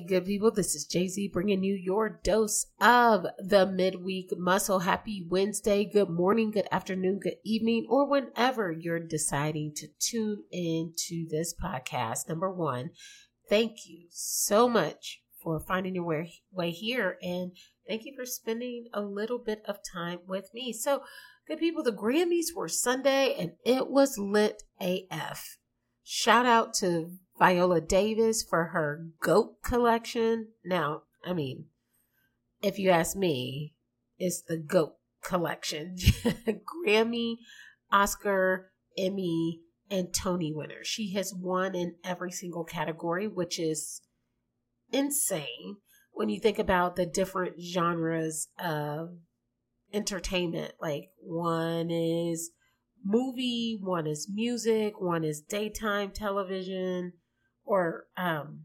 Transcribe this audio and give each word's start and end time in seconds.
Good 0.00 0.26
people, 0.26 0.50
this 0.50 0.74
is 0.74 0.88
JZ 0.88 1.32
bringing 1.32 1.62
you 1.62 1.74
your 1.74 2.20
dose 2.24 2.66
of 2.80 3.26
the 3.38 3.64
midweek 3.64 4.30
muscle. 4.36 4.80
Happy 4.80 5.24
Wednesday, 5.30 5.84
good 5.84 6.10
morning, 6.10 6.50
good 6.50 6.66
afternoon, 6.72 7.20
good 7.22 7.36
evening, 7.44 7.86
or 7.88 8.08
whenever 8.08 8.72
you're 8.72 8.98
deciding 8.98 9.72
to 9.76 9.86
tune 10.00 10.42
into 10.50 11.28
this 11.30 11.54
podcast. 11.54 12.28
Number 12.28 12.50
one, 12.50 12.90
thank 13.48 13.86
you 13.86 14.06
so 14.10 14.68
much 14.68 15.20
for 15.40 15.60
finding 15.60 15.94
your 15.94 16.26
way 16.50 16.70
here, 16.70 17.16
and 17.22 17.52
thank 17.86 18.04
you 18.04 18.14
for 18.16 18.26
spending 18.26 18.86
a 18.92 19.00
little 19.00 19.38
bit 19.38 19.62
of 19.68 19.78
time 19.92 20.18
with 20.26 20.50
me. 20.52 20.72
So, 20.72 21.02
good 21.46 21.60
people, 21.60 21.84
the 21.84 21.92
Grammys 21.92 22.54
were 22.56 22.68
Sunday 22.68 23.36
and 23.38 23.52
it 23.64 23.88
was 23.88 24.18
lit 24.18 24.64
AF. 24.80 25.56
Shout 26.02 26.46
out 26.46 26.74
to 26.74 27.12
Viola 27.38 27.80
Davis 27.80 28.42
for 28.42 28.66
her 28.66 29.08
GOAT 29.20 29.62
collection. 29.62 30.48
Now, 30.64 31.02
I 31.24 31.32
mean, 31.32 31.66
if 32.62 32.78
you 32.78 32.90
ask 32.90 33.16
me, 33.16 33.74
it's 34.18 34.42
the 34.42 34.56
GOAT 34.56 34.94
collection. 35.22 35.96
Grammy, 36.26 37.36
Oscar, 37.90 38.70
Emmy, 38.96 39.60
and 39.90 40.14
Tony 40.14 40.52
winner. 40.52 40.84
She 40.84 41.12
has 41.14 41.34
won 41.34 41.74
in 41.74 41.96
every 42.04 42.30
single 42.30 42.64
category, 42.64 43.26
which 43.26 43.58
is 43.58 44.00
insane 44.92 45.76
when 46.12 46.28
you 46.28 46.38
think 46.40 46.58
about 46.58 46.96
the 46.96 47.06
different 47.06 47.60
genres 47.60 48.48
of 48.58 49.10
entertainment. 49.92 50.74
Like 50.80 51.10
one 51.20 51.90
is 51.90 52.50
movie, 53.04 53.78
one 53.80 54.06
is 54.06 54.28
music, 54.32 55.00
one 55.00 55.24
is 55.24 55.40
daytime 55.40 56.10
television, 56.10 57.12
or 57.64 58.06
um 58.16 58.64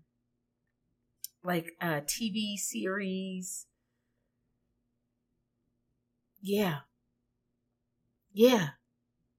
like 1.44 1.72
a 1.82 2.02
TV 2.02 2.58
series. 2.58 3.66
Yeah. 6.42 6.80
Yeah. 8.32 8.70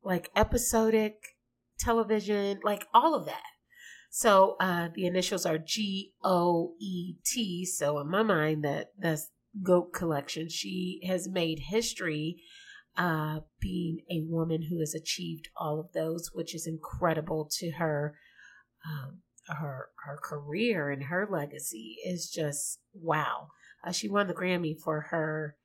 Like 0.03 0.31
episodic 0.35 1.15
television, 1.79 2.61
like 2.63 2.87
all 2.93 3.15
of 3.15 3.27
that. 3.27 3.43
So 4.11 4.57
uh, 4.61 4.89
the 4.95 5.07
initials 5.07 5.47
are 5.47 5.59
G 5.59 6.13
O 6.25 6.75
E 6.81 7.15
T. 7.25 7.65
So 7.65 7.99
in 8.01 8.11
my 8.11 8.23
mind, 8.23 8.65
that 8.65 8.89
that's 8.99 9.31
Goat 9.63 9.93
Collection. 9.93 10.49
She 10.49 11.01
has 11.07 11.29
made 11.29 11.61
history, 11.69 12.43
uh, 12.97 13.41
being 13.61 13.99
a 14.11 14.23
woman 14.23 14.63
who 14.69 14.81
has 14.81 14.95
achieved 14.95 15.49
all 15.57 15.79
of 15.79 15.93
those, 15.93 16.31
which 16.33 16.55
is 16.55 16.67
incredible 16.67 17.49
to 17.59 17.73
her. 17.73 18.17
Um, 18.85 19.21
her 19.55 19.89
her 20.05 20.19
career 20.23 20.91
and 20.91 21.05
her 21.05 21.29
legacy 21.31 21.97
is 22.05 22.31
just 22.31 22.81
wow. 22.95 23.49
Uh, 23.85 23.93
she 23.93 24.09
won 24.09 24.27
the 24.27 24.35
Grammy 24.35 24.79
for 24.79 25.03
her. 25.11 25.57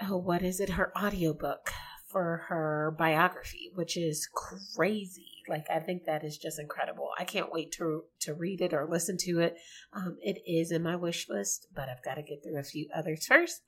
Oh, 0.00 0.16
what 0.16 0.42
is 0.42 0.58
it? 0.60 0.70
Her 0.70 0.92
audiobook 0.98 1.70
for 2.14 2.44
her 2.48 2.94
biography, 2.96 3.70
which 3.74 3.96
is 3.96 4.28
crazy. 4.32 5.26
Like 5.48 5.66
I 5.68 5.80
think 5.80 6.04
that 6.04 6.24
is 6.24 6.38
just 6.38 6.60
incredible. 6.60 7.10
I 7.18 7.24
can't 7.24 7.52
wait 7.52 7.72
to 7.72 8.04
to 8.20 8.34
read 8.34 8.60
it 8.60 8.72
or 8.72 8.86
listen 8.88 9.16
to 9.22 9.40
it. 9.40 9.56
Um, 9.92 10.16
it 10.22 10.38
is 10.46 10.70
in 10.70 10.82
my 10.82 10.96
wish 10.96 11.28
list, 11.28 11.66
but 11.74 11.88
I've 11.88 12.04
got 12.04 12.14
to 12.14 12.22
get 12.22 12.42
through 12.42 12.58
a 12.58 12.62
few 12.62 12.88
others 12.94 13.26
first. 13.28 13.62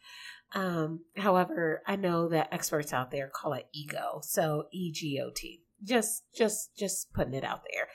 Um, 0.54 1.00
however, 1.16 1.82
I 1.86 1.96
know 1.96 2.28
that 2.28 2.52
experts 2.52 2.92
out 2.92 3.10
there 3.10 3.28
call 3.28 3.52
it 3.54 3.66
ego, 3.72 4.20
so 4.22 4.68
E 4.72 4.92
G 4.92 5.20
O 5.20 5.30
T. 5.34 5.65
Just, 5.82 6.24
just, 6.34 6.76
just 6.76 7.12
putting 7.12 7.34
it 7.34 7.44
out 7.44 7.62
there. 7.72 7.88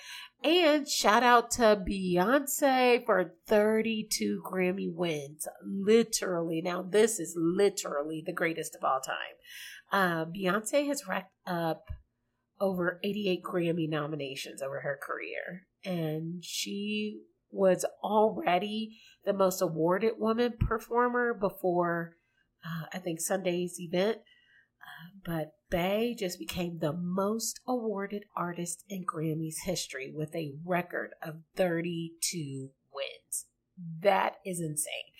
And 0.43 0.87
shout 0.87 1.23
out 1.23 1.51
to 1.51 1.83
Beyonce 1.87 3.05
for 3.05 3.33
32 3.47 4.41
Grammy 4.45 4.91
wins. 4.91 5.47
Literally. 5.63 6.61
Now, 6.63 6.81
this 6.81 7.19
is 7.19 7.35
literally 7.37 8.23
the 8.25 8.33
greatest 8.33 8.75
of 8.75 8.83
all 8.83 9.01
time. 9.01 9.35
Uh, 9.91 10.25
Beyonce 10.25 10.87
has 10.87 11.07
racked 11.07 11.33
up 11.45 11.89
over 12.59 12.99
88 13.03 13.41
Grammy 13.43 13.89
nominations 13.89 14.61
over 14.61 14.81
her 14.81 14.97
career. 15.01 15.67
And 15.83 16.43
she 16.43 17.21
was 17.51 17.85
already 18.03 18.99
the 19.25 19.33
most 19.33 19.61
awarded 19.61 20.13
woman 20.17 20.53
performer 20.59 21.33
before, 21.33 22.17
uh, 22.65 22.85
I 22.93 22.99
think, 22.99 23.19
Sunday's 23.19 23.75
event. 23.79 24.19
Uh, 24.81 25.19
but 25.25 25.51
Bey 25.71 26.13
just 26.13 26.37
became 26.37 26.77
the 26.77 26.93
most 26.93 27.61
awarded 27.65 28.25
artist 28.35 28.83
in 28.87 29.03
Grammy's 29.03 29.61
history 29.63 30.11
with 30.13 30.35
a 30.35 30.53
record 30.63 31.11
of 31.23 31.37
32 31.55 32.69
wins. 32.93 33.45
That 34.01 34.35
is 34.45 34.59
insane. 34.59 35.13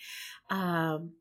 Um, 0.50 1.14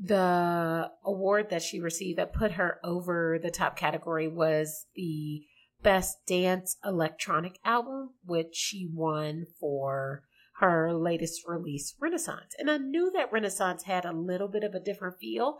the 0.00 0.90
award 1.04 1.50
that 1.50 1.62
she 1.62 1.80
received 1.80 2.18
that 2.18 2.32
put 2.32 2.52
her 2.52 2.78
over 2.84 3.38
the 3.42 3.50
top 3.50 3.76
category 3.76 4.28
was 4.28 4.86
the 4.94 5.42
best 5.82 6.18
dance 6.26 6.76
electronic 6.84 7.58
album, 7.64 8.10
which 8.24 8.54
she 8.54 8.88
won 8.92 9.46
for 9.58 10.24
her 10.62 10.92
latest 10.92 11.42
release, 11.46 11.94
Renaissance. 11.98 12.54
And 12.58 12.70
I 12.70 12.76
knew 12.76 13.10
that 13.14 13.32
Renaissance 13.32 13.82
had 13.82 14.04
a 14.04 14.12
little 14.12 14.48
bit 14.48 14.62
of 14.62 14.74
a 14.74 14.80
different 14.80 15.18
feel, 15.18 15.58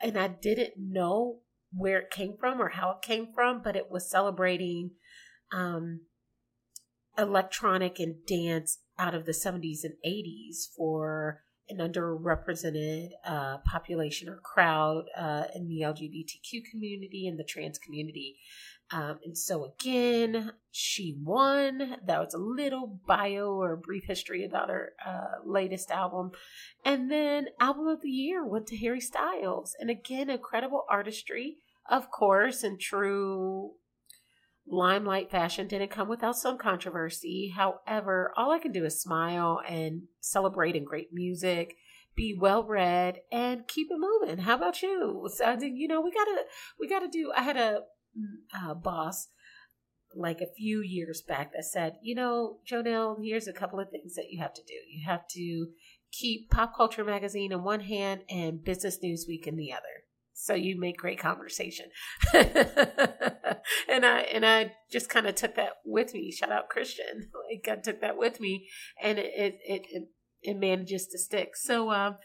and 0.00 0.18
I 0.18 0.28
didn't 0.28 0.74
know 0.76 1.40
where 1.72 1.98
it 1.98 2.10
came 2.10 2.36
from 2.38 2.60
or 2.60 2.70
how 2.70 2.92
it 2.92 3.06
came 3.06 3.28
from, 3.34 3.62
but 3.62 3.76
it 3.76 3.90
was 3.90 4.10
celebrating 4.10 4.92
um, 5.52 6.02
electronic 7.18 7.98
and 7.98 8.24
dance 8.26 8.78
out 8.98 9.14
of 9.14 9.26
the 9.26 9.32
70s 9.32 9.84
and 9.84 9.94
80s 10.06 10.74
for 10.76 11.42
an 11.68 11.78
underrepresented 11.78 13.10
uh, 13.24 13.58
population 13.58 14.28
or 14.28 14.36
crowd 14.36 15.04
uh, 15.16 15.44
in 15.54 15.68
the 15.68 15.80
LGBTQ 15.80 16.64
community 16.70 17.26
and 17.26 17.38
the 17.38 17.44
trans 17.44 17.78
community. 17.78 18.36
Um, 18.92 19.18
and 19.24 19.36
so 19.36 19.64
again, 19.64 20.52
she 20.70 21.16
won. 21.20 21.96
That 22.06 22.20
was 22.20 22.34
a 22.34 22.38
little 22.38 23.00
bio 23.06 23.50
or 23.50 23.76
brief 23.76 24.04
history 24.04 24.44
about 24.44 24.70
her 24.70 24.92
uh, 25.04 25.42
latest 25.44 25.90
album. 25.90 26.30
And 26.84 27.10
then 27.10 27.46
album 27.58 27.88
of 27.88 28.02
the 28.02 28.10
year 28.10 28.46
went 28.46 28.68
to 28.68 28.76
Harry 28.76 29.00
Styles. 29.00 29.74
And 29.80 29.90
again, 29.90 30.30
incredible 30.30 30.84
artistry, 30.88 31.56
of 31.90 32.10
course, 32.10 32.62
and 32.62 32.78
true 32.78 33.72
limelight 34.68 35.30
fashion 35.30 35.68
didn't 35.68 35.90
come 35.90 36.08
without 36.08 36.36
some 36.36 36.58
controversy. 36.58 37.52
However, 37.54 38.32
all 38.36 38.50
I 38.50 38.58
can 38.58 38.72
do 38.72 38.84
is 38.84 39.00
smile 39.00 39.60
and 39.68 40.02
celebrate 40.20 40.76
in 40.76 40.84
great 40.84 41.12
music, 41.12 41.76
be 42.14 42.36
well 42.38 42.64
read, 42.64 43.20
and 43.30 43.68
keep 43.68 43.88
it 43.90 43.98
moving. 43.98 44.38
How 44.38 44.56
about 44.56 44.82
you? 44.82 45.28
So 45.34 45.44
I 45.44 45.56
think 45.56 45.74
you 45.76 45.88
know 45.88 46.00
we 46.00 46.12
gotta 46.12 46.42
we 46.80 46.88
gotta 46.88 47.08
do. 47.08 47.32
I 47.36 47.42
had 47.42 47.56
a 47.56 47.80
uh, 48.54 48.74
boss 48.74 49.28
like 50.14 50.40
a 50.40 50.54
few 50.56 50.80
years 50.80 51.22
back 51.22 51.52
that 51.52 51.64
said, 51.64 51.96
you 52.02 52.14
know, 52.14 52.58
Jonelle, 52.70 53.18
here's 53.22 53.46
a 53.46 53.52
couple 53.52 53.78
of 53.78 53.90
things 53.90 54.14
that 54.14 54.30
you 54.30 54.40
have 54.40 54.54
to 54.54 54.62
do. 54.62 54.74
You 54.90 55.06
have 55.06 55.28
to 55.28 55.68
keep 56.10 56.50
Pop 56.50 56.74
Culture 56.74 57.04
Magazine 57.04 57.52
in 57.52 57.62
one 57.62 57.80
hand 57.80 58.22
and 58.30 58.64
Business 58.64 58.98
Newsweek 59.04 59.46
in 59.46 59.56
the 59.56 59.72
other. 59.72 60.04
So 60.38 60.52
you 60.52 60.78
make 60.78 60.98
great 60.98 61.18
conversation. 61.18 61.86
and 62.34 64.04
I 64.04 64.20
and 64.32 64.44
I 64.44 64.72
just 64.92 65.08
kind 65.08 65.26
of 65.26 65.34
took 65.34 65.56
that 65.56 65.78
with 65.84 66.12
me. 66.12 66.30
Shout 66.30 66.52
out 66.52 66.68
Christian. 66.68 67.30
Like 67.50 67.68
I 67.78 67.80
took 67.80 68.00
that 68.02 68.18
with 68.18 68.38
me 68.38 68.68
and 69.02 69.18
it 69.18 69.32
it 69.64 69.86
it, 69.88 70.08
it 70.42 70.58
manages 70.58 71.06
to 71.08 71.18
stick. 71.18 71.56
So 71.56 71.90
um 71.90 72.16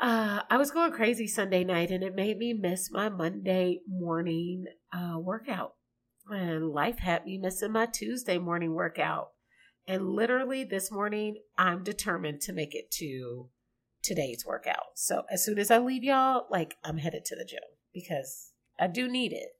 uh, 0.00 0.42
I 0.48 0.56
was 0.56 0.70
going 0.70 0.92
crazy 0.92 1.26
Sunday 1.26 1.64
night 1.64 1.90
and 1.90 2.04
it 2.04 2.14
made 2.14 2.38
me 2.38 2.52
miss 2.52 2.88
my 2.90 3.08
Monday 3.08 3.80
morning 3.88 4.66
uh, 4.92 5.18
workout. 5.18 5.74
And 6.30 6.70
life 6.70 7.00
had 7.00 7.24
me 7.24 7.36
missing 7.36 7.72
my 7.72 7.86
Tuesday 7.86 8.38
morning 8.38 8.74
workout. 8.74 9.30
And 9.88 10.10
literally 10.10 10.62
this 10.62 10.92
morning, 10.92 11.38
I'm 11.56 11.82
determined 11.82 12.42
to 12.42 12.52
make 12.52 12.74
it 12.76 12.92
to 12.92 13.48
today's 14.02 14.44
workout. 14.46 14.94
So 14.94 15.24
as 15.30 15.44
soon 15.44 15.58
as 15.58 15.70
I 15.70 15.78
leave 15.78 16.04
y'all, 16.04 16.46
like 16.50 16.76
I'm 16.84 16.98
headed 16.98 17.24
to 17.26 17.36
the 17.36 17.44
gym 17.44 17.60
because 17.92 18.52
I 18.78 18.86
do 18.86 19.08
need 19.08 19.32
it. 19.32 19.56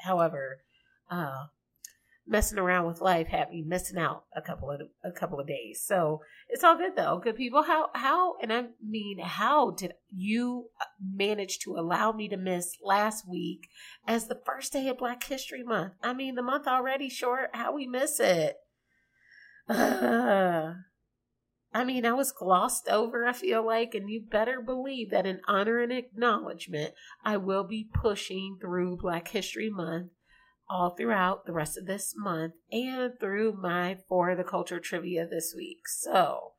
However, 0.00 0.62
uh, 1.10 1.46
messing 2.26 2.58
around 2.58 2.86
with 2.86 3.00
life 3.00 3.28
had 3.28 3.50
me 3.50 3.62
missing 3.66 3.98
out 3.98 4.24
a 4.34 4.40
couple 4.40 4.70
of 4.70 4.80
a 5.04 5.12
couple 5.12 5.38
of 5.38 5.46
days. 5.46 5.82
So 5.84 6.20
it's 6.48 6.64
all 6.64 6.76
good 6.76 6.96
though. 6.96 7.20
Good 7.22 7.36
people. 7.36 7.62
How 7.62 7.90
how 7.94 8.36
and 8.40 8.52
I 8.52 8.66
mean 8.82 9.18
how 9.20 9.70
did 9.70 9.94
you 10.14 10.70
manage 11.02 11.58
to 11.60 11.76
allow 11.76 12.12
me 12.12 12.28
to 12.28 12.36
miss 12.36 12.76
last 12.82 13.28
week 13.28 13.68
as 14.06 14.26
the 14.26 14.40
first 14.46 14.72
day 14.72 14.88
of 14.88 14.98
Black 14.98 15.24
History 15.24 15.62
Month? 15.62 15.94
I 16.02 16.14
mean 16.14 16.34
the 16.34 16.42
month 16.42 16.66
already 16.66 17.08
short. 17.08 17.50
How 17.54 17.74
we 17.74 17.86
miss 17.86 18.20
it? 18.20 18.56
Uh, 19.66 20.74
I 21.74 21.82
mean, 21.82 22.06
I 22.06 22.12
was 22.12 22.30
glossed 22.30 22.88
over, 22.88 23.26
I 23.26 23.32
feel 23.32 23.66
like, 23.66 23.94
and 23.96 24.08
you 24.08 24.22
better 24.22 24.60
believe 24.60 25.10
that 25.10 25.26
in 25.26 25.40
honor 25.48 25.80
and 25.80 25.92
acknowledgement, 25.92 26.94
I 27.24 27.36
will 27.36 27.64
be 27.64 27.88
pushing 27.92 28.58
through 28.60 28.98
Black 28.98 29.26
History 29.26 29.68
Month 29.68 30.12
all 30.70 30.90
throughout 30.90 31.46
the 31.46 31.52
rest 31.52 31.76
of 31.76 31.86
this 31.86 32.14
month 32.16 32.54
and 32.70 33.12
through 33.18 33.58
my 33.60 33.98
For 34.08 34.36
the 34.36 34.44
Culture 34.44 34.78
trivia 34.78 35.26
this 35.26 35.52
week. 35.56 35.88
So 35.88 36.52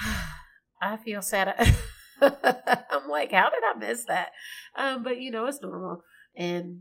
I 0.82 0.96
feel 0.96 1.22
sad. 1.22 1.54
I'm 2.20 3.08
like, 3.08 3.30
how 3.30 3.48
did 3.48 3.62
I 3.64 3.78
miss 3.78 4.04
that? 4.06 4.30
Um, 4.76 5.04
but 5.04 5.20
you 5.20 5.30
know, 5.30 5.46
it's 5.46 5.62
normal. 5.62 6.02
And 6.36 6.80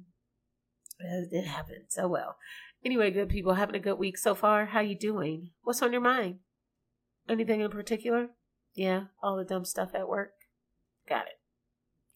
it 0.99 1.45
happened 1.45 1.85
so 1.89 2.07
well. 2.07 2.37
Anyway, 2.83 3.11
good 3.11 3.29
people, 3.29 3.53
having 3.53 3.75
a 3.75 3.79
good 3.79 3.99
week 3.99 4.17
so 4.17 4.33
far. 4.33 4.65
How 4.65 4.79
you 4.79 4.97
doing? 4.97 5.51
What's 5.61 5.83
on 5.83 5.91
your 5.91 6.01
mind? 6.01 6.39
Anything 7.29 7.61
in 7.61 7.69
particular? 7.69 8.29
Yeah, 8.73 9.05
all 9.21 9.37
the 9.37 9.45
dumb 9.45 9.65
stuff 9.65 9.91
at 9.93 10.09
work. 10.09 10.31
Got 11.07 11.27
it. 11.27 11.39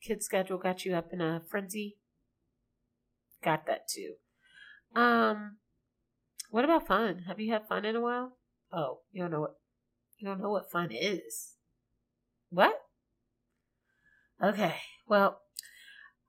Kid 0.02 0.24
schedule 0.24 0.58
got 0.58 0.86
you 0.86 0.96
up 0.96 1.14
in 1.14 1.22
a 1.22 1.42
frenzy. 1.50 1.98
Got 3.44 3.68
that 3.68 3.88
too. 3.88 4.16
Um, 5.00 5.58
what 6.50 6.66
about 6.66 6.88
fun? 6.88 7.24
Have 7.28 7.40
you 7.40 7.52
had 7.52 7.68
fun 7.68 7.86
in 7.86 7.96
a 7.96 8.02
while? 8.02 8.38
Oh, 8.72 9.00
you 9.12 9.22
don't 9.22 9.32
know 9.32 9.42
what 9.42 9.56
you 10.18 10.28
don't 10.28 10.42
know 10.42 10.50
what 10.50 10.72
fun 10.72 10.90
is. 10.92 11.56
What? 12.50 12.80
Okay, 14.44 14.76
well, 15.08 15.40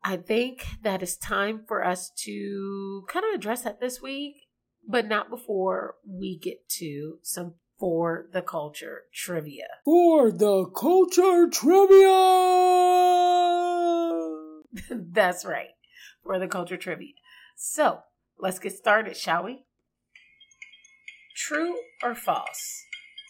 I 0.02 0.16
think 0.16 0.66
that 0.82 1.02
it's 1.02 1.16
time 1.16 1.64
for 1.66 1.84
us 1.84 2.10
to 2.25 3.04
kind 3.08 3.25
of 3.25 3.34
address 3.34 3.62
that 3.62 3.80
this 3.80 4.02
week, 4.02 4.34
but 4.87 5.06
not 5.06 5.30
before 5.30 5.96
we 6.06 6.38
get 6.38 6.69
to 6.80 7.19
some 7.22 7.54
for 7.79 8.26
the 8.32 8.43
culture 8.43 9.03
trivia. 9.12 9.67
For 9.85 10.31
the 10.31 10.67
culture 10.67 11.49
trivia! 11.50 12.11
That's 15.12 15.44
right, 15.44 15.71
for 16.23 16.38
the 16.38 16.49
culture 16.49 16.76
trivia. 16.76 17.12
So 17.56 18.00
let's 18.38 18.59
get 18.59 18.73
started, 18.73 19.17
shall 19.17 19.44
we? 19.44 19.65
True 21.37 21.76
or 22.03 22.15
false? 22.15 22.85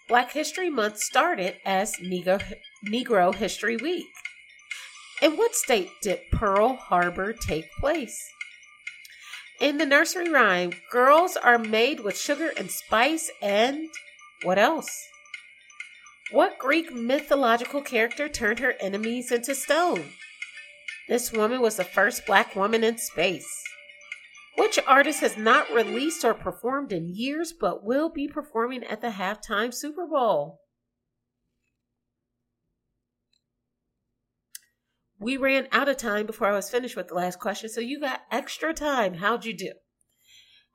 Black 0.09 0.33
History 0.33 0.69
Month 0.69 0.99
started 0.99 1.57
as 1.65 1.95
Negro, 1.97 2.43
Negro 2.87 3.35
History 3.35 3.77
Week. 3.77 4.07
In 5.23 5.37
what 5.39 5.55
state 5.55 5.89
did 6.03 6.21
Pearl 6.31 6.77
Harbor 6.77 7.33
take 7.33 7.71
place? 7.81 8.19
In 9.61 9.79
the 9.79 9.87
nursery 9.87 10.29
rhyme, 10.29 10.73
girls 10.91 11.37
are 11.37 11.59
made 11.59 12.01
with 12.01 12.19
sugar 12.19 12.51
and 12.59 12.71
spice 12.71 13.31
and 13.41 13.89
what 14.45 14.59
else? 14.59 15.09
What 16.31 16.59
Greek 16.59 16.93
mythological 16.93 17.83
character 17.83 18.29
turned 18.29 18.59
her 18.61 18.75
enemies 18.81 19.33
into 19.33 19.55
stone? 19.55 20.11
This 21.09 21.33
woman 21.33 21.61
was 21.61 21.77
the 21.77 21.85
first 21.85 22.27
black 22.27 22.57
woman 22.57 22.83
in 22.83 22.99
space. 22.99 23.63
Which 24.57 24.79
artist 24.87 25.21
has 25.21 25.37
not 25.37 25.73
released 25.73 26.25
or 26.25 26.33
performed 26.33 26.93
in 26.93 27.15
years 27.15 27.53
but 27.53 27.85
will 27.85 28.09
be 28.09 28.29
performing 28.29 28.85
at 28.85 29.01
the 29.01 29.11
halftime 29.11 29.75
Super 29.75 30.07
Bowl? 30.07 30.61
We 35.19 35.37
ran 35.37 35.69
out 35.73 35.89
of 35.89 35.97
time 35.97 36.27
before 36.27 36.49
I 36.49 36.53
was 36.53 36.71
finished 36.71 36.97
with 36.97 37.09
the 37.09 37.15
last 37.15 37.41
question, 37.41 37.69
so 37.69 37.81
you 37.81 38.01
got 38.01 38.23
extra 38.31 38.75
time. 38.75 39.15
How'd 39.15 39.45
you 39.45 39.57
do? 39.57 39.73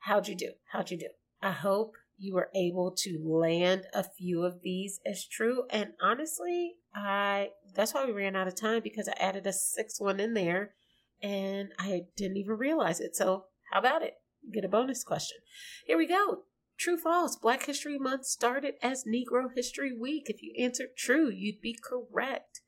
How'd 0.00 0.28
you 0.28 0.34
do? 0.34 0.52
How'd 0.72 0.90
you 0.90 0.98
do? 0.98 1.08
I 1.40 1.52
hope 1.52 1.94
you 2.20 2.34
were 2.34 2.50
able 2.54 2.90
to 2.90 3.18
land 3.24 3.86
a 3.94 4.04
few 4.04 4.44
of 4.44 4.60
these 4.62 5.00
as 5.06 5.26
true. 5.26 5.64
And 5.70 5.92
honestly, 6.02 6.74
I 6.94 7.48
that's 7.74 7.94
why 7.94 8.04
we 8.04 8.12
ran 8.12 8.36
out 8.36 8.46
of 8.46 8.54
time 8.54 8.82
because 8.84 9.08
I 9.08 9.14
added 9.18 9.46
a 9.46 9.52
sixth 9.52 10.00
one 10.00 10.20
in 10.20 10.34
there 10.34 10.74
and 11.22 11.70
I 11.78 12.02
didn't 12.16 12.36
even 12.36 12.58
realize 12.58 13.00
it. 13.00 13.16
So 13.16 13.44
how 13.72 13.80
about 13.80 14.02
it? 14.02 14.14
Get 14.52 14.66
a 14.66 14.68
bonus 14.68 15.02
question. 15.02 15.38
Here 15.86 15.96
we 15.96 16.06
go. 16.06 16.42
True 16.78 16.98
false. 16.98 17.36
Black 17.36 17.64
History 17.64 17.98
Month 17.98 18.26
started 18.26 18.74
as 18.82 19.04
Negro 19.04 19.48
History 19.54 19.92
Week. 19.98 20.28
If 20.28 20.42
you 20.42 20.52
answered 20.58 20.96
true, 20.96 21.30
you'd 21.30 21.60
be 21.62 21.76
correct. 21.82 22.60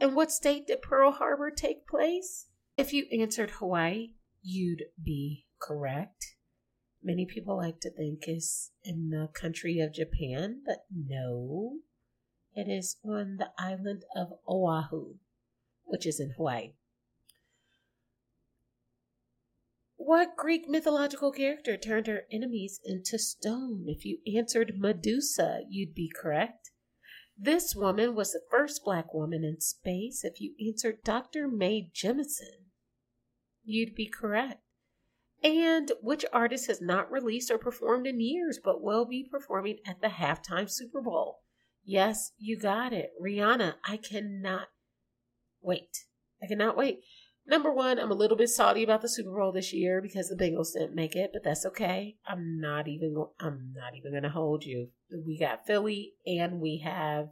And 0.00 0.16
what 0.16 0.32
state 0.32 0.66
did 0.66 0.82
Pearl 0.82 1.12
Harbor 1.12 1.50
take 1.50 1.86
place? 1.86 2.46
If 2.76 2.92
you 2.92 3.06
answered 3.12 3.50
Hawaii, 3.50 4.14
you'd 4.42 4.84
be 5.02 5.46
correct 5.60 6.37
many 7.02 7.26
people 7.26 7.56
like 7.56 7.80
to 7.80 7.90
think 7.90 8.24
is 8.26 8.70
in 8.84 9.10
the 9.10 9.28
country 9.32 9.80
of 9.80 9.94
Japan, 9.94 10.62
but 10.66 10.84
no, 10.92 11.78
it 12.54 12.68
is 12.68 12.96
on 13.04 13.36
the 13.38 13.50
island 13.58 14.04
of 14.16 14.32
Oahu, 14.48 15.14
which 15.84 16.06
is 16.06 16.18
in 16.20 16.32
Hawaii. 16.36 16.72
What 19.96 20.36
Greek 20.36 20.68
mythological 20.68 21.32
character 21.32 21.76
turned 21.76 22.06
her 22.06 22.22
enemies 22.32 22.80
into 22.84 23.18
stone? 23.18 23.84
If 23.88 24.04
you 24.04 24.18
answered 24.36 24.74
Medusa, 24.78 25.62
you'd 25.68 25.94
be 25.94 26.10
correct. 26.10 26.70
This 27.36 27.74
woman 27.76 28.14
was 28.14 28.32
the 28.32 28.40
first 28.50 28.82
black 28.84 29.12
woman 29.12 29.44
in 29.44 29.60
space. 29.60 30.24
If 30.24 30.40
you 30.40 30.54
answered 30.66 31.04
Dr. 31.04 31.46
Mae 31.46 31.90
Jemison, 31.94 32.70
you'd 33.64 33.94
be 33.94 34.08
correct. 34.08 34.62
And 35.42 35.92
which 36.02 36.24
artist 36.32 36.66
has 36.66 36.80
not 36.80 37.10
released 37.12 37.50
or 37.50 37.58
performed 37.58 38.06
in 38.06 38.20
years 38.20 38.58
but 38.62 38.82
will 38.82 39.04
be 39.04 39.28
performing 39.30 39.78
at 39.86 40.00
the 40.00 40.08
halftime 40.08 40.68
Super 40.68 41.00
Bowl? 41.00 41.40
Yes, 41.84 42.32
you 42.38 42.58
got 42.58 42.92
it. 42.92 43.12
Rihanna. 43.22 43.74
I 43.84 43.96
cannot 43.96 44.68
wait. 45.62 46.04
I 46.42 46.46
cannot 46.46 46.76
wait. 46.76 47.00
Number 47.46 47.72
one, 47.72 47.98
I'm 47.98 48.10
a 48.10 48.14
little 48.14 48.36
bit 48.36 48.50
salty 48.50 48.82
about 48.82 49.00
the 49.00 49.08
Super 49.08 49.30
Bowl 49.30 49.52
this 49.52 49.72
year 49.72 50.02
because 50.02 50.28
the 50.28 50.36
Bengals 50.36 50.74
didn't 50.74 50.94
make 50.94 51.16
it, 51.16 51.30
but 51.32 51.42
that's 51.42 51.64
okay. 51.64 52.16
I'm 52.26 52.60
not 52.60 52.88
even. 52.88 53.14
I'm 53.40 53.72
not 53.74 53.96
even 53.96 54.12
going 54.12 54.24
to 54.24 54.28
hold 54.28 54.64
you. 54.64 54.88
We 55.26 55.38
got 55.38 55.66
Philly, 55.66 56.12
and 56.26 56.60
we 56.60 56.82
have 56.84 57.28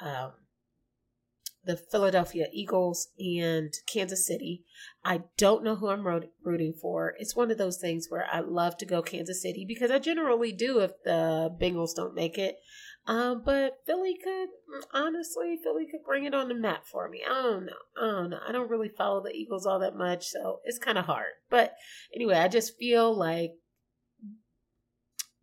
um, 0.00 0.32
the 1.64 1.76
Philadelphia 1.76 2.46
Eagles 2.52 3.08
and 3.18 3.72
Kansas 3.92 4.26
City. 4.26 4.64
I 5.04 5.22
don't 5.36 5.62
know 5.62 5.76
who 5.76 5.88
I'm 5.88 6.06
rooting 6.06 6.74
for. 6.80 7.14
It's 7.18 7.36
one 7.36 7.50
of 7.50 7.58
those 7.58 7.78
things 7.78 8.06
where 8.08 8.26
I 8.32 8.40
love 8.40 8.76
to 8.78 8.86
go 8.86 9.02
Kansas 9.02 9.42
City 9.42 9.64
because 9.66 9.90
I 9.90 9.98
generally 9.98 10.52
do 10.52 10.80
if 10.80 10.92
the 11.04 11.54
Bengals 11.60 11.94
don't 11.94 12.14
make 12.14 12.38
it. 12.38 12.56
Um, 13.06 13.42
but 13.44 13.78
Philly 13.84 14.16
could, 14.22 14.48
honestly, 14.92 15.58
Philly 15.62 15.86
could 15.90 16.04
bring 16.06 16.24
it 16.24 16.34
on 16.34 16.48
the 16.48 16.54
map 16.54 16.86
for 16.86 17.08
me. 17.08 17.22
I 17.28 17.42
don't 17.42 17.66
know. 17.66 17.72
I 18.00 18.06
don't 18.06 18.30
know. 18.30 18.38
I 18.46 18.52
don't 18.52 18.70
really 18.70 18.90
follow 18.90 19.22
the 19.22 19.32
Eagles 19.32 19.66
all 19.66 19.80
that 19.80 19.96
much, 19.96 20.28
so 20.28 20.60
it's 20.64 20.78
kind 20.78 20.98
of 20.98 21.06
hard. 21.06 21.32
But 21.50 21.74
anyway, 22.14 22.36
I 22.36 22.46
just 22.46 22.76
feel 22.78 23.16
like 23.16 23.54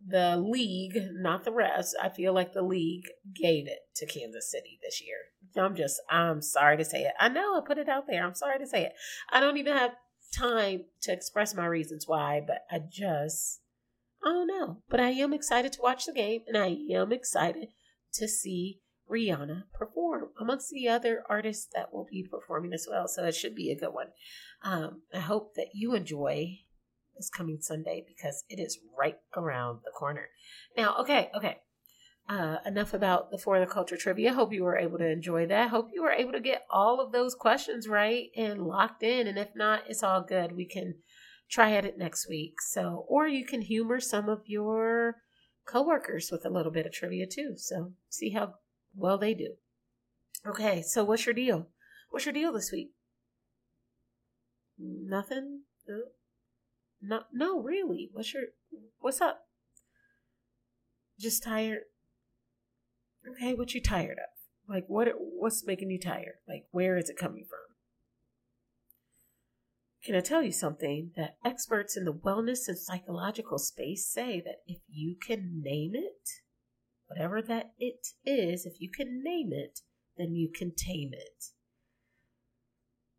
the 0.05 0.37
league, 0.37 0.97
not 1.11 1.43
the 1.43 1.51
rest, 1.51 1.95
I 2.01 2.09
feel 2.09 2.33
like 2.33 2.53
the 2.53 2.61
league 2.61 3.03
gave 3.35 3.67
it 3.67 3.79
to 3.97 4.05
Kansas 4.05 4.49
City 4.49 4.79
this 4.81 5.01
year. 5.01 5.17
I'm 5.57 5.75
just, 5.75 6.01
I'm 6.09 6.41
sorry 6.41 6.77
to 6.77 6.85
say 6.85 7.03
it. 7.03 7.13
I 7.19 7.29
know 7.29 7.57
I 7.57 7.61
put 7.65 7.77
it 7.77 7.89
out 7.89 8.05
there. 8.07 8.25
I'm 8.25 8.35
sorry 8.35 8.59
to 8.59 8.67
say 8.67 8.85
it. 8.85 8.93
I 9.29 9.39
don't 9.39 9.57
even 9.57 9.75
have 9.75 9.91
time 10.37 10.85
to 11.01 11.11
express 11.11 11.55
my 11.55 11.65
reasons 11.65 12.07
why, 12.07 12.41
but 12.45 12.65
I 12.71 12.79
just, 12.79 13.61
I 14.23 14.29
don't 14.29 14.47
know. 14.47 14.83
But 14.89 14.99
I 14.99 15.09
am 15.11 15.33
excited 15.33 15.73
to 15.73 15.81
watch 15.81 16.05
the 16.05 16.13
game 16.13 16.41
and 16.47 16.57
I 16.57 16.77
am 16.91 17.11
excited 17.11 17.69
to 18.13 18.27
see 18.27 18.81
Rihanna 19.09 19.63
perform 19.73 20.29
amongst 20.39 20.69
the 20.69 20.87
other 20.87 21.23
artists 21.27 21.67
that 21.73 21.93
will 21.93 22.07
be 22.09 22.27
performing 22.29 22.73
as 22.73 22.87
well. 22.89 23.07
So 23.07 23.25
it 23.25 23.35
should 23.35 23.55
be 23.55 23.71
a 23.71 23.79
good 23.79 23.93
one. 23.93 24.07
Um, 24.63 25.01
I 25.13 25.19
hope 25.19 25.55
that 25.55 25.69
you 25.73 25.95
enjoy 25.95 26.59
this 27.17 27.29
coming 27.29 27.59
Sunday 27.59 28.05
because 28.07 28.43
it 28.49 28.59
is 28.59 28.79
right 28.97 29.17
around 29.35 29.79
the 29.83 29.91
corner. 29.91 30.29
Now, 30.77 30.97
okay, 30.99 31.31
okay. 31.35 31.57
Uh, 32.29 32.57
enough 32.63 32.93
about 32.93 33.31
the 33.31 33.39
For 33.39 33.59
the 33.59 33.65
Culture 33.65 33.97
trivia. 33.97 34.35
Hope 34.35 34.53
you 34.53 34.63
were 34.63 34.77
able 34.77 34.99
to 34.99 35.09
enjoy 35.09 35.47
that. 35.47 35.71
Hope 35.71 35.89
you 35.91 36.03
were 36.03 36.11
able 36.11 36.31
to 36.33 36.39
get 36.39 36.67
all 36.69 37.01
of 37.01 37.11
those 37.11 37.33
questions 37.33 37.87
right 37.87 38.29
and 38.37 38.67
locked 38.67 39.01
in. 39.01 39.25
And 39.25 39.39
if 39.39 39.55
not, 39.55 39.81
it's 39.89 40.03
all 40.03 40.21
good. 40.21 40.55
We 40.55 40.65
can 40.65 40.93
try 41.49 41.71
at 41.71 41.85
it 41.85 41.97
next 41.97 42.29
week. 42.29 42.61
So, 42.61 43.03
or 43.09 43.27
you 43.27 43.43
can 43.43 43.63
humor 43.63 43.99
some 43.99 44.29
of 44.29 44.43
your 44.45 45.15
coworkers 45.65 46.29
with 46.31 46.45
a 46.45 46.51
little 46.51 46.71
bit 46.71 46.85
of 46.85 46.93
trivia 46.93 47.25
too. 47.25 47.53
So, 47.57 47.93
see 48.09 48.29
how 48.29 48.53
well 48.95 49.17
they 49.17 49.33
do. 49.33 49.55
Okay, 50.45 50.83
so 50.83 51.03
what's 51.03 51.25
your 51.25 51.33
deal? 51.33 51.69
What's 52.11 52.27
your 52.27 52.33
deal 52.33 52.53
this 52.53 52.71
week? 52.71 52.91
Nothing? 54.77 55.61
No, 57.01 57.23
no, 57.33 57.59
really. 57.59 58.11
What's 58.13 58.35
your 58.35 58.43
what's 58.99 59.19
up? 59.19 59.47
Just 61.19 61.41
tired. 61.41 61.79
Okay, 63.27 63.53
what 63.53 63.73
you 63.73 63.81
tired 63.81 64.17
of? 64.17 64.73
Like 64.73 64.85
what 64.87 65.07
what's 65.17 65.65
making 65.65 65.89
you 65.89 65.99
tired? 65.99 66.35
Like 66.47 66.65
where 66.71 66.97
is 66.97 67.09
it 67.09 67.17
coming 67.17 67.45
from? 67.49 67.59
Can 70.03 70.15
I 70.15 70.21
tell 70.21 70.41
you 70.41 70.51
something 70.51 71.11
that 71.17 71.37
experts 71.43 71.97
in 71.97 72.05
the 72.05 72.13
wellness 72.13 72.67
and 72.67 72.77
psychological 72.77 73.57
space 73.57 74.07
say 74.07 74.41
that 74.45 74.61
if 74.65 74.79
you 74.87 75.15
can 75.21 75.61
name 75.61 75.91
it, 75.93 76.29
whatever 77.07 77.41
that 77.41 77.71
it 77.77 78.07
is, 78.25 78.65
if 78.65 78.79
you 78.79 78.89
can 78.89 79.21
name 79.23 79.49
it, 79.51 79.81
then 80.17 80.35
you 80.35 80.49
can 80.53 80.73
tame 80.73 81.11
it. 81.13 81.45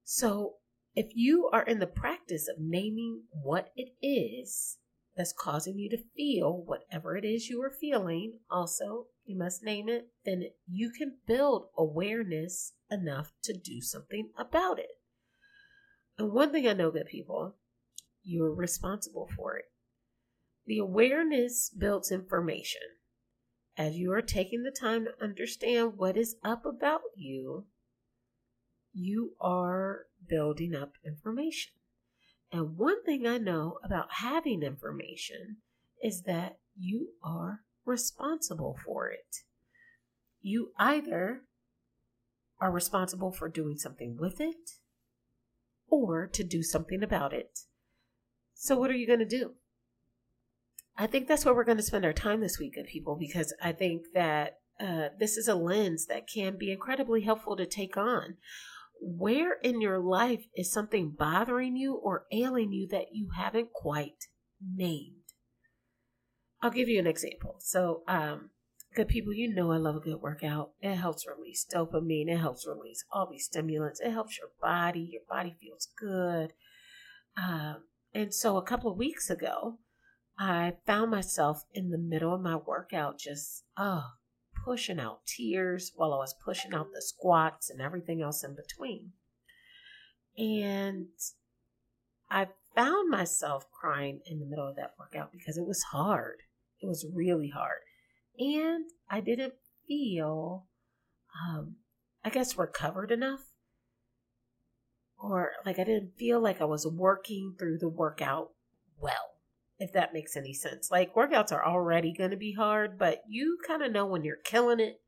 So, 0.04 0.54
if 0.94 1.10
you 1.14 1.48
are 1.52 1.62
in 1.62 1.78
the 1.78 1.86
practice 1.86 2.48
of 2.48 2.56
naming 2.58 3.24
what 3.30 3.70
it 3.76 3.92
is 4.02 4.78
that's 5.16 5.32
causing 5.32 5.78
you 5.78 5.88
to 5.90 6.04
feel 6.16 6.64
whatever 6.64 7.16
it 7.16 7.24
is 7.24 7.48
you 7.48 7.62
are 7.62 7.70
feeling, 7.70 8.40
also, 8.50 9.06
you 9.30 9.38
must 9.38 9.62
name 9.62 9.88
it, 9.88 10.08
then 10.24 10.44
you 10.68 10.90
can 10.90 11.18
build 11.26 11.68
awareness 11.78 12.72
enough 12.90 13.32
to 13.44 13.56
do 13.56 13.80
something 13.80 14.30
about 14.36 14.78
it. 14.78 14.90
And 16.18 16.32
one 16.32 16.52
thing 16.52 16.68
I 16.68 16.74
know, 16.74 16.90
good 16.90 17.06
people, 17.06 17.56
you're 18.22 18.54
responsible 18.54 19.28
for 19.34 19.56
it. 19.56 19.64
The 20.66 20.78
awareness 20.78 21.70
builds 21.70 22.12
information. 22.12 22.82
As 23.76 23.96
you 23.96 24.12
are 24.12 24.20
taking 24.20 24.62
the 24.62 24.76
time 24.78 25.06
to 25.06 25.24
understand 25.24 25.94
what 25.96 26.16
is 26.16 26.36
up 26.44 26.66
about 26.66 27.00
you, 27.16 27.66
you 28.92 29.34
are 29.40 30.06
building 30.28 30.74
up 30.74 30.94
information. 31.06 31.72
And 32.52 32.76
one 32.76 33.04
thing 33.04 33.26
I 33.26 33.38
know 33.38 33.78
about 33.84 34.14
having 34.14 34.62
information 34.62 35.58
is 36.02 36.22
that 36.22 36.58
you 36.76 37.10
are 37.22 37.60
responsible 37.84 38.76
for 38.84 39.08
it. 39.10 39.38
You 40.40 40.72
either 40.78 41.42
are 42.60 42.70
responsible 42.70 43.32
for 43.32 43.48
doing 43.48 43.76
something 43.76 44.16
with 44.18 44.40
it 44.40 44.72
or 45.88 46.26
to 46.26 46.44
do 46.44 46.62
something 46.62 47.02
about 47.02 47.32
it. 47.32 47.60
So, 48.54 48.78
what 48.78 48.90
are 48.90 48.96
you 48.96 49.06
going 49.06 49.20
to 49.20 49.24
do? 49.24 49.52
I 50.96 51.06
think 51.06 51.26
that's 51.26 51.44
where 51.44 51.54
we're 51.54 51.64
going 51.64 51.78
to 51.78 51.82
spend 51.82 52.04
our 52.04 52.12
time 52.12 52.40
this 52.40 52.58
week, 52.58 52.74
good 52.74 52.86
people, 52.86 53.16
because 53.16 53.54
I 53.62 53.72
think 53.72 54.02
that 54.14 54.58
uh, 54.78 55.08
this 55.18 55.36
is 55.36 55.48
a 55.48 55.54
lens 55.54 56.06
that 56.06 56.28
can 56.28 56.58
be 56.58 56.70
incredibly 56.72 57.22
helpful 57.22 57.56
to 57.56 57.66
take 57.66 57.96
on. 57.96 58.36
Where 59.00 59.54
in 59.62 59.80
your 59.80 59.98
life 59.98 60.44
is 60.54 60.70
something 60.70 61.14
bothering 61.18 61.76
you 61.76 61.94
or 61.94 62.26
ailing 62.32 62.72
you 62.72 62.86
that 62.88 63.06
you 63.12 63.30
haven't 63.36 63.72
quite 63.72 64.26
named? 64.62 65.19
I'll 66.62 66.70
give 66.70 66.88
you 66.88 66.98
an 66.98 67.06
example. 67.06 67.56
So, 67.58 68.02
um, 68.06 68.50
good 68.94 69.08
people, 69.08 69.32
you 69.32 69.52
know 69.52 69.72
I 69.72 69.76
love 69.76 69.96
a 69.96 70.00
good 70.00 70.20
workout. 70.20 70.72
It 70.80 70.96
helps 70.96 71.26
release 71.26 71.66
dopamine. 71.72 72.28
It 72.28 72.38
helps 72.38 72.66
release 72.66 73.04
all 73.10 73.28
these 73.30 73.44
stimulants. 73.44 74.00
It 74.00 74.10
helps 74.10 74.38
your 74.38 74.48
body. 74.60 75.08
Your 75.12 75.22
body 75.28 75.56
feels 75.60 75.88
good. 75.98 76.52
Um, 77.36 77.84
and 78.12 78.34
so 78.34 78.56
a 78.56 78.62
couple 78.62 78.90
of 78.90 78.98
weeks 78.98 79.30
ago, 79.30 79.78
I 80.38 80.74
found 80.86 81.10
myself 81.10 81.64
in 81.72 81.90
the 81.90 81.98
middle 81.98 82.34
of 82.34 82.40
my 82.40 82.56
workout 82.56 83.18
just, 83.18 83.64
oh, 83.76 84.04
pushing 84.64 84.98
out 84.98 85.26
tears 85.26 85.92
while 85.94 86.12
I 86.12 86.18
was 86.18 86.34
pushing 86.44 86.74
out 86.74 86.88
the 86.92 87.02
squats 87.02 87.70
and 87.70 87.80
everything 87.80 88.20
else 88.20 88.42
in 88.42 88.56
between. 88.56 89.12
And 90.36 91.08
I 92.30 92.48
found 92.74 93.10
myself 93.10 93.66
crying 93.70 94.20
in 94.26 94.40
the 94.40 94.46
middle 94.46 94.68
of 94.68 94.76
that 94.76 94.94
workout 94.98 95.32
because 95.32 95.56
it 95.56 95.66
was 95.66 95.82
hard. 95.92 96.42
It 96.80 96.86
was 96.86 97.06
really 97.12 97.48
hard. 97.48 97.80
And 98.38 98.86
I 99.08 99.20
didn't 99.20 99.54
feel, 99.86 100.66
um, 101.46 101.76
I 102.24 102.30
guess, 102.30 102.56
recovered 102.56 103.10
enough. 103.10 103.40
Or 105.18 105.50
like 105.66 105.78
I 105.78 105.84
didn't 105.84 106.16
feel 106.16 106.40
like 106.40 106.60
I 106.60 106.64
was 106.64 106.86
working 106.86 107.54
through 107.58 107.78
the 107.78 107.88
workout 107.90 108.50
well, 108.98 109.34
if 109.78 109.92
that 109.92 110.14
makes 110.14 110.36
any 110.36 110.54
sense. 110.54 110.90
Like 110.90 111.14
workouts 111.14 111.52
are 111.52 111.64
already 111.64 112.14
going 112.16 112.30
to 112.30 112.36
be 112.36 112.52
hard, 112.52 112.98
but 112.98 113.22
you 113.28 113.58
kind 113.66 113.82
of 113.82 113.92
know 113.92 114.06
when 114.06 114.24
you're 114.24 114.36
killing 114.36 114.80
it 114.80 115.00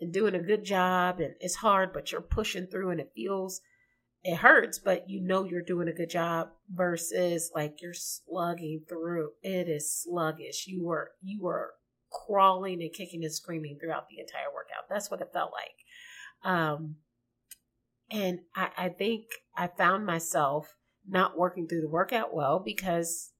and 0.00 0.12
doing 0.12 0.34
a 0.34 0.42
good 0.42 0.64
job 0.64 1.20
and 1.20 1.34
it's 1.40 1.56
hard, 1.56 1.92
but 1.92 2.10
you're 2.12 2.22
pushing 2.22 2.66
through 2.66 2.90
and 2.90 3.00
it 3.00 3.12
feels 3.14 3.60
it 4.24 4.36
hurts, 4.36 4.78
but 4.78 5.10
you 5.10 5.20
know 5.20 5.44
you're 5.44 5.62
doing 5.62 5.88
a 5.88 5.92
good 5.92 6.10
job 6.10 6.50
versus 6.72 7.50
like 7.54 7.82
you're 7.82 7.94
slugging 7.94 8.82
through. 8.88 9.30
It 9.42 9.68
is 9.68 9.92
sluggish. 9.92 10.66
You 10.66 10.84
were 10.84 11.12
you 11.22 11.42
were 11.42 11.74
crawling 12.10 12.82
and 12.82 12.92
kicking 12.92 13.24
and 13.24 13.32
screaming 13.32 13.78
throughout 13.80 14.08
the 14.08 14.20
entire 14.20 14.52
workout. 14.54 14.88
That's 14.88 15.10
what 15.10 15.20
it 15.20 15.32
felt 15.32 15.50
like. 15.52 16.50
Um, 16.52 16.96
and 18.10 18.40
I, 18.54 18.70
I 18.76 18.88
think 18.90 19.24
I 19.56 19.66
found 19.66 20.06
myself 20.06 20.74
not 21.08 21.38
working 21.38 21.66
through 21.66 21.80
the 21.80 21.88
workout 21.88 22.34
well 22.34 22.60
because 22.64 23.32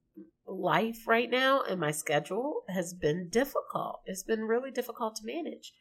life 0.45 1.07
right 1.07 1.29
now 1.29 1.61
and 1.61 1.79
my 1.79 1.91
schedule 1.91 2.63
has 2.67 2.93
been 2.93 3.29
difficult. 3.29 4.01
It's 4.05 4.23
been 4.23 4.41
really 4.41 4.71
difficult 4.71 5.15
to 5.17 5.25
manage. 5.25 5.73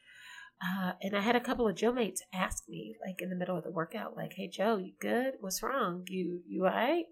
Uh, 0.61 0.93
and 1.03 1.17
I 1.17 1.21
had 1.21 1.37
a 1.37 1.41
couple 1.41 1.67
of 1.67 1.75
Joe 1.75 1.93
mates 1.93 2.23
ask 2.33 2.69
me, 2.69 2.97
like 3.05 3.21
in 3.21 3.31
the 3.31 3.37
middle 3.37 3.57
of 3.57 3.65
the 3.65 3.71
workout, 3.71 4.17
like, 4.17 4.35
"Hey 4.35 4.49
Joe, 4.49 4.77
you 4.77 4.93
good? 5.01 5.35
What's 5.41 5.63
wrong? 5.63 6.05
You 6.09 6.43
you 6.47 6.65
alright?" 6.67 7.07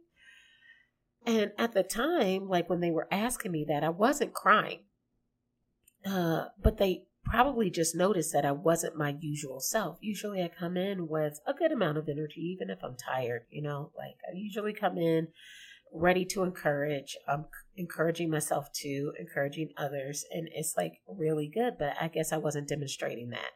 And 1.27 1.53
at 1.59 1.73
the 1.73 1.83
time, 1.83 2.49
like 2.49 2.71
when 2.71 2.81
they 2.81 2.91
were 2.91 3.09
asking 3.11 3.53
me 3.53 3.65
that, 3.69 3.85
I 3.85 3.89
wasn't 3.91 4.33
crying. 4.33 4.81
Uh, 6.07 6.47
but 6.63 6.79
they 6.79 7.05
probably 7.25 7.71
just 7.71 7.95
noticed 7.95 8.33
that 8.33 8.45
I 8.45 8.53
wasn't 8.53 8.97
my 8.97 9.17
usual 9.21 9.61
self. 9.61 9.99
Usually 10.01 10.43
I 10.43 10.49
come 10.49 10.77
in 10.77 11.09
with 11.09 11.41
a 11.47 11.53
good 11.53 11.73
amount 11.73 11.99
of 11.99 12.09
energy, 12.09 12.41
even 12.41 12.71
if 12.71 12.83
I'm 12.83 12.97
tired, 12.97 13.45
you 13.51 13.63
know, 13.63 13.93
like 13.97 14.17
I 14.29 14.35
usually 14.35 14.73
come 14.73 14.97
in 14.97 15.29
ready 15.93 16.25
to 16.27 16.43
encourage. 16.43 17.17
I'm 17.29 17.47
encouraging 17.77 18.31
myself 18.31 18.73
to, 18.75 19.13
encouraging 19.19 19.71
others, 19.77 20.25
and 20.33 20.49
it's 20.53 20.75
like 20.77 21.01
really 21.09 21.51
good. 21.53 21.75
But 21.79 21.95
I 22.01 22.09
guess 22.09 22.33
I 22.33 22.39
wasn't 22.39 22.69
demonstrating 22.69 23.31
that. 23.31 23.51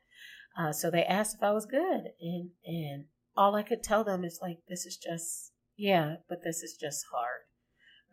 Uh, 0.58 0.72
so 0.72 0.90
they 0.90 1.04
asked 1.04 1.36
if 1.36 1.42
I 1.42 1.52
was 1.52 1.66
good, 1.66 2.02
and 2.20 2.50
and 2.64 3.04
all 3.36 3.54
I 3.54 3.62
could 3.62 3.82
tell 3.82 4.04
them 4.04 4.24
is 4.24 4.38
like, 4.40 4.58
this 4.68 4.86
is 4.86 4.96
just 4.96 5.52
yeah, 5.76 6.16
but 6.28 6.38
this 6.44 6.62
is 6.62 6.76
just 6.80 7.06
hard, 7.12 7.42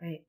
right? 0.00 0.24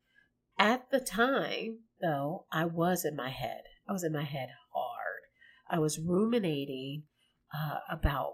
At 0.59 0.91
the 0.91 0.99
time, 0.99 1.79
though, 2.01 2.45
I 2.51 2.65
was 2.65 3.05
in 3.05 3.15
my 3.15 3.29
head. 3.29 3.63
I 3.87 3.91
was 3.91 4.03
in 4.03 4.13
my 4.13 4.23
head 4.23 4.49
hard. 4.73 5.21
I 5.69 5.79
was 5.79 5.99
ruminating 5.99 7.03
uh, 7.53 7.79
about 7.89 8.33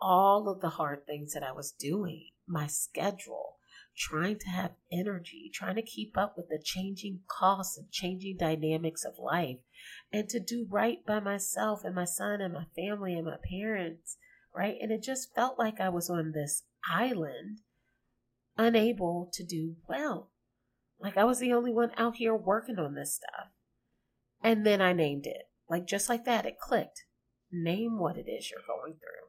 all 0.00 0.48
of 0.48 0.60
the 0.60 0.70
hard 0.70 1.06
things 1.06 1.32
that 1.32 1.42
I 1.42 1.52
was 1.52 1.72
doing, 1.72 2.28
my 2.46 2.66
schedule, 2.66 3.53
trying 3.96 4.38
to 4.38 4.48
have 4.48 4.72
energy, 4.92 5.50
trying 5.52 5.76
to 5.76 5.82
keep 5.82 6.16
up 6.16 6.36
with 6.36 6.48
the 6.48 6.60
changing 6.62 7.20
costs 7.28 7.78
and 7.78 7.90
changing 7.90 8.36
dynamics 8.36 9.04
of 9.04 9.18
life, 9.18 9.58
and 10.12 10.28
to 10.28 10.40
do 10.40 10.66
right 10.68 11.04
by 11.06 11.20
myself 11.20 11.84
and 11.84 11.94
my 11.94 12.04
son 12.04 12.40
and 12.40 12.52
my 12.52 12.66
family 12.76 13.14
and 13.14 13.26
my 13.26 13.36
parents, 13.48 14.16
right? 14.54 14.76
And 14.80 14.90
it 14.90 15.02
just 15.02 15.34
felt 15.34 15.58
like 15.58 15.80
I 15.80 15.88
was 15.88 16.10
on 16.10 16.32
this 16.32 16.64
island, 16.88 17.60
unable 18.56 19.30
to 19.32 19.44
do 19.44 19.76
well. 19.88 20.30
Like 20.98 21.16
I 21.16 21.24
was 21.24 21.38
the 21.38 21.52
only 21.52 21.72
one 21.72 21.90
out 21.96 22.16
here 22.16 22.34
working 22.34 22.78
on 22.78 22.94
this 22.94 23.14
stuff. 23.14 23.48
And 24.42 24.66
then 24.66 24.80
I 24.80 24.92
named 24.92 25.26
it. 25.26 25.48
Like 25.68 25.86
just 25.86 26.08
like 26.08 26.24
that, 26.24 26.46
it 26.46 26.58
clicked. 26.58 27.04
Name 27.50 27.98
what 27.98 28.16
it 28.16 28.28
is 28.28 28.50
you're 28.50 28.60
going 28.66 28.94
through. 28.94 29.28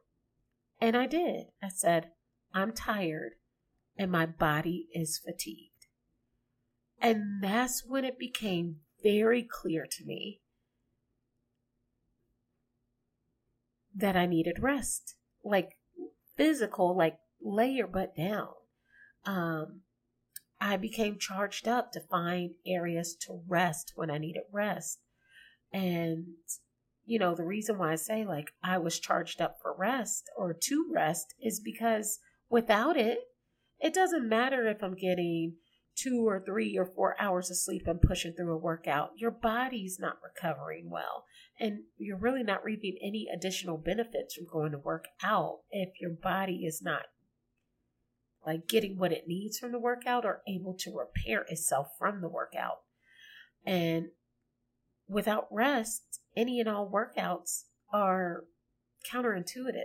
And 0.80 0.96
I 0.96 1.06
did. 1.06 1.46
I 1.62 1.68
said, 1.68 2.10
I'm 2.52 2.72
tired 2.72 3.32
and 3.98 4.10
my 4.10 4.26
body 4.26 4.88
is 4.92 5.18
fatigued. 5.18 5.86
And 7.00 7.42
that's 7.42 7.84
when 7.86 8.04
it 8.04 8.18
became 8.18 8.76
very 9.02 9.42
clear 9.42 9.86
to 9.90 10.04
me 10.04 10.40
that 13.94 14.16
I 14.16 14.26
needed 14.26 14.58
rest. 14.60 15.14
Like 15.44 15.78
physical, 16.36 16.96
like 16.96 17.18
lay 17.42 17.70
your 17.70 17.86
butt 17.86 18.16
down. 18.16 18.48
Um, 19.24 19.80
I 20.60 20.76
became 20.76 21.18
charged 21.18 21.68
up 21.68 21.92
to 21.92 22.00
find 22.00 22.52
areas 22.66 23.14
to 23.26 23.42
rest 23.46 23.92
when 23.94 24.10
I 24.10 24.18
needed 24.18 24.42
rest. 24.52 25.00
And, 25.72 26.26
you 27.04 27.18
know, 27.18 27.34
the 27.34 27.44
reason 27.44 27.78
why 27.78 27.92
I 27.92 27.96
say 27.96 28.24
like 28.24 28.52
I 28.62 28.78
was 28.78 28.98
charged 28.98 29.40
up 29.40 29.58
for 29.60 29.74
rest 29.76 30.30
or 30.36 30.54
to 30.54 30.90
rest 30.92 31.34
is 31.40 31.60
because 31.60 32.18
without 32.48 32.96
it, 32.96 33.20
it 33.80 33.94
doesn't 33.94 34.28
matter 34.28 34.66
if 34.66 34.82
I'm 34.82 34.94
getting 34.94 35.56
two 35.96 36.28
or 36.28 36.42
three 36.44 36.76
or 36.76 36.84
four 36.84 37.16
hours 37.18 37.50
of 37.50 37.56
sleep 37.56 37.86
and 37.86 38.00
pushing 38.00 38.32
through 38.32 38.52
a 38.52 38.58
workout. 38.58 39.12
Your 39.16 39.30
body's 39.30 39.98
not 39.98 40.18
recovering 40.22 40.90
well. 40.90 41.24
And 41.58 41.80
you're 41.96 42.18
really 42.18 42.42
not 42.42 42.64
reaping 42.64 42.98
any 43.02 43.26
additional 43.34 43.78
benefits 43.78 44.34
from 44.34 44.46
going 44.46 44.72
to 44.72 44.78
work 44.78 45.06
out 45.22 45.60
if 45.70 46.00
your 46.00 46.10
body 46.10 46.66
is 46.66 46.82
not 46.82 47.04
like 48.46 48.68
getting 48.68 48.98
what 48.98 49.10
it 49.10 49.26
needs 49.26 49.58
from 49.58 49.72
the 49.72 49.78
workout 49.78 50.24
or 50.24 50.42
able 50.46 50.74
to 50.78 50.96
repair 50.96 51.44
itself 51.48 51.88
from 51.98 52.20
the 52.20 52.28
workout. 52.28 52.78
And 53.64 54.08
without 55.08 55.48
rest, 55.50 56.20
any 56.36 56.60
and 56.60 56.68
all 56.68 56.88
workouts 56.88 57.64
are 57.92 58.44
counterintuitive 59.10 59.84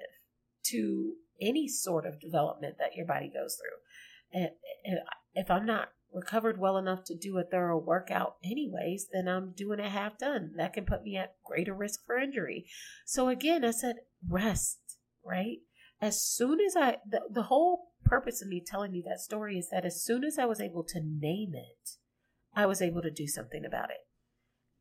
to 0.66 1.14
any 1.42 1.68
sort 1.68 2.06
of 2.06 2.20
development 2.20 2.76
that 2.80 2.96
your 2.96 3.06
body 3.06 3.32
goes 3.34 3.58
through. 3.58 4.42
And 4.42 5.00
if 5.34 5.50
I'm 5.50 5.66
not 5.66 5.90
recovered 6.14 6.60
well 6.60 6.78
enough 6.78 7.04
to 7.06 7.16
do 7.16 7.38
a 7.38 7.44
thorough 7.44 7.78
workout 7.78 8.36
anyways, 8.44 9.08
then 9.12 9.28
I'm 9.28 9.54
doing 9.56 9.80
it 9.80 9.92
half 9.92 10.18
done. 10.18 10.52
That 10.58 10.74
can 10.74 10.86
put 10.86 11.04
me 11.04 11.18
at 11.18 11.36
greater 11.46 11.74
risk 11.74 12.06
for 12.06 12.18
injury. 12.18 12.66
So 13.06 13.30
again, 13.30 13.64
I 13.64 13.72
said 13.72 13.98
rest, 14.28 14.80
right? 15.26 15.60
As 16.02 16.22
soon 16.22 16.60
as 16.60 16.76
I, 16.76 16.98
the, 17.10 17.22
the 17.30 17.44
whole 17.44 17.92
purpose 18.04 18.42
of 18.42 18.48
me 18.48 18.64
telling 18.66 18.94
you 18.94 19.04
that 19.04 19.20
story 19.20 19.58
is 19.58 19.70
that 19.70 19.86
as 19.86 20.04
soon 20.04 20.24
as 20.24 20.38
I 20.38 20.46
was 20.46 20.60
able 20.60 20.84
to 20.86 21.00
name 21.00 21.52
it, 21.54 21.92
I 22.56 22.66
was 22.66 22.82
able 22.82 23.02
to 23.02 23.12
do 23.12 23.28
something 23.28 23.64
about 23.66 23.90
it. 23.92 24.06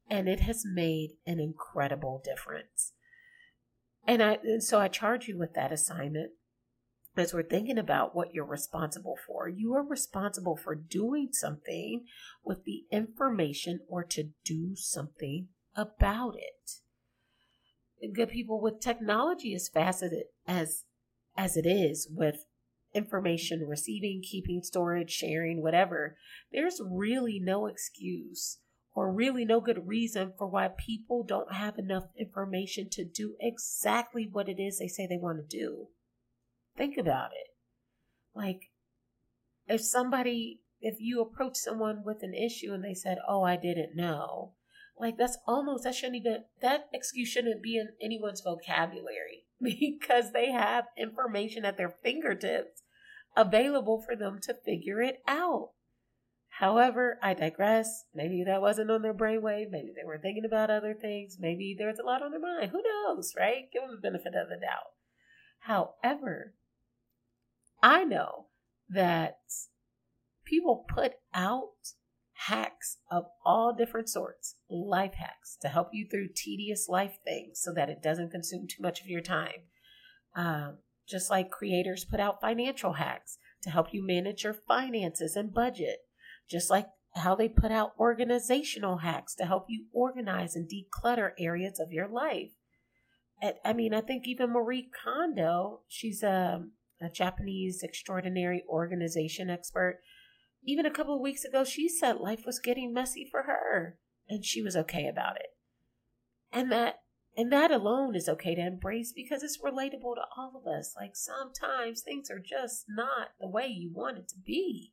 And 0.09 0.29
it 0.29 0.41
has 0.41 0.65
made 0.65 1.11
an 1.27 1.39
incredible 1.39 2.21
difference. 2.25 2.93
And 4.07 4.23
I, 4.23 4.39
and 4.43 4.63
so 4.63 4.81
I 4.81 4.89
charge 4.89 5.29
you 5.29 5.39
with 5.39 5.55
that 5.55 5.71
assignment 5.71 6.33
as 7.17 7.35
we're 7.35 7.43
thinking 7.43 7.79
about 7.79 8.15
what 8.15 8.33
you're 8.33 8.45
responsible 8.45 9.17
for, 9.27 9.49
you 9.49 9.75
are 9.75 9.83
responsible 9.83 10.57
for 10.57 10.75
doing 10.75 11.31
something 11.33 12.05
with 12.45 12.65
the 12.65 12.85
information 12.91 13.81
or 13.89 14.05
to 14.05 14.31
do 14.45 14.75
something 14.77 15.49
about 15.77 16.35
it. 16.37 18.13
Good 18.15 18.31
people 18.31 18.61
with 18.61 18.81
technology 18.81 19.55
as 19.55 19.69
faceted 19.69 20.25
as 20.47 20.85
as 21.37 21.57
it 21.57 21.67
is 21.67 22.09
with 22.11 22.47
information 22.93 23.67
receiving, 23.69 24.23
keeping, 24.23 24.63
storage, 24.63 25.11
sharing, 25.11 25.63
whatever, 25.63 26.17
there's 26.53 26.81
really 26.85 27.39
no 27.39 27.67
excuse 27.67 28.59
or 28.95 29.13
really 29.13 29.45
no 29.45 29.61
good 29.61 29.87
reason 29.87 30.33
for 30.37 30.47
why 30.49 30.69
people 30.69 31.23
don't 31.23 31.53
have 31.53 31.79
enough 31.79 32.05
information 32.19 32.89
to 32.91 33.05
do 33.05 33.37
exactly 33.41 34.29
what 34.31 34.49
it 34.49 34.61
is 34.61 34.79
they 34.79 34.89
say 34.89 35.07
they 35.07 35.17
want 35.17 35.39
to 35.39 35.59
do. 35.59 35.87
Think 36.81 36.97
about 36.97 37.33
it. 37.33 37.49
Like, 38.35 38.71
if 39.67 39.83
somebody, 39.83 40.63
if 40.81 40.95
you 40.99 41.21
approach 41.21 41.57
someone 41.57 42.03
with 42.07 42.23
an 42.23 42.33
issue 42.33 42.73
and 42.73 42.83
they 42.83 42.95
said, 42.95 43.19
Oh, 43.29 43.43
I 43.43 43.57
didn't 43.57 43.95
know, 43.95 44.55
like 44.99 45.19
that's 45.19 45.37
almost, 45.47 45.85
that 45.85 45.95
shouldn't 45.95 46.25
even, 46.25 46.45
that 46.63 46.89
excuse 46.95 47.29
shouldn't 47.29 47.63
be 47.63 47.77
in 47.77 47.91
anyone's 48.01 48.41
vocabulary 48.41 49.45
because 49.63 50.33
they 50.33 50.53
have 50.53 50.87
information 50.97 51.67
at 51.67 51.77
their 51.77 51.95
fingertips 52.03 52.81
available 53.37 54.01
for 54.01 54.17
them 54.17 54.39
to 54.45 54.57
figure 54.65 55.03
it 55.03 55.21
out. 55.29 55.73
However, 56.61 57.19
I 57.23 57.35
digress. 57.35 58.05
Maybe 58.15 58.43
that 58.47 58.63
wasn't 58.63 58.91
on 58.91 59.03
their 59.03 59.13
brainwave. 59.13 59.71
Maybe 59.71 59.93
they 59.95 60.07
were 60.07 60.19
thinking 60.19 60.47
about 60.47 60.71
other 60.71 60.95
things. 60.95 61.37
Maybe 61.39 61.77
there's 61.79 61.99
a 61.99 62.07
lot 62.07 62.23
on 62.23 62.31
their 62.31 62.41
mind. 62.41 62.71
Who 62.71 62.83
knows, 62.83 63.35
right? 63.37 63.71
Give 63.71 63.83
them 63.83 63.91
the 63.97 64.01
benefit 64.01 64.33
of 64.35 64.49
the 64.49 64.57
doubt. 64.57 64.95
However, 65.65 66.55
I 67.83 68.05
know 68.05 68.47
that 68.89 69.39
people 70.45 70.85
put 70.89 71.13
out 71.33 71.71
hacks 72.47 72.99
of 73.11 73.25
all 73.45 73.75
different 73.75 74.09
sorts, 74.09 74.57
life 74.69 75.15
hacks 75.15 75.57
to 75.61 75.69
help 75.69 75.91
you 75.93 76.07
through 76.11 76.29
tedious 76.35 76.89
life 76.89 77.19
things 77.25 77.61
so 77.61 77.73
that 77.75 77.91
it 77.91 78.03
doesn't 78.03 78.31
consume 78.31 78.67
too 78.67 78.83
much 78.83 79.01
of 79.01 79.07
your 79.07 79.21
time. 79.21 79.69
Um, 80.35 80.79
just 81.09 81.31
like 81.31 81.51
creators 81.51 82.05
put 82.05 82.21
out 82.21 82.41
financial 82.41 82.95
hacks 82.95 83.37
to 83.63 83.71
help 83.71 83.89
you 83.93 84.07
manage 84.07 84.45
your 84.45 84.55
finances 84.55 85.37
and 85.37 85.53
budget. 85.53 85.99
Just 86.49 86.71
like 86.71 86.89
how 87.15 87.35
they 87.35 87.49
put 87.49 87.73
out 87.73 87.93
organizational 87.99 88.99
hacks 88.99 89.35
to 89.35 89.45
help 89.45 89.67
you 89.69 89.87
organize 89.93 90.55
and 90.55 90.71
declutter 90.71 91.33
areas 91.39 91.79
of 91.81 91.93
your 91.93 92.09
life. 92.09 92.53
I 93.65 93.73
mean, 93.73 93.95
I 93.95 94.01
think 94.03 94.27
even 94.27 94.51
Marie 94.51 94.91
Kondo, 95.03 95.81
she's 95.89 96.23
a 96.23 96.63
a 97.01 97.09
Japanese 97.09 97.83
extraordinary 97.83 98.63
organization 98.69 99.51
expert. 99.51 100.01
Even 100.65 100.85
a 100.85 100.91
couple 100.91 101.15
of 101.15 101.21
weeks 101.21 101.45
ago, 101.45 101.65
she 101.65 101.89
said 101.89 102.19
life 102.19 102.45
was 102.45 102.59
getting 102.59 102.93
messy 102.93 103.27
for 103.31 103.45
her 103.45 103.97
and 104.29 104.45
she 104.45 104.63
was 104.63 104.77
okay 104.77 105.07
about 105.07 105.37
it. 105.37 105.57
And 106.53 106.71
that 106.71 107.01
and 107.37 107.53
that 107.53 107.71
alone 107.71 108.17
is 108.17 108.29
okay 108.29 108.55
to 108.57 108.61
embrace 108.61 109.13
because 109.15 109.43
it's 109.43 109.63
relatable 109.63 110.17
to 110.17 110.23
all 110.37 110.53
of 110.57 110.67
us. 110.67 110.95
Like 110.99 111.15
sometimes 111.15 112.03
things 112.03 112.31
are 112.31 112.41
just 112.41 112.87
not 112.89 113.29
the 113.41 113.49
way 113.49 113.67
you 113.69 113.91
want 113.95 114.19
it 114.19 114.29
to 114.29 114.35
be. 114.45 114.93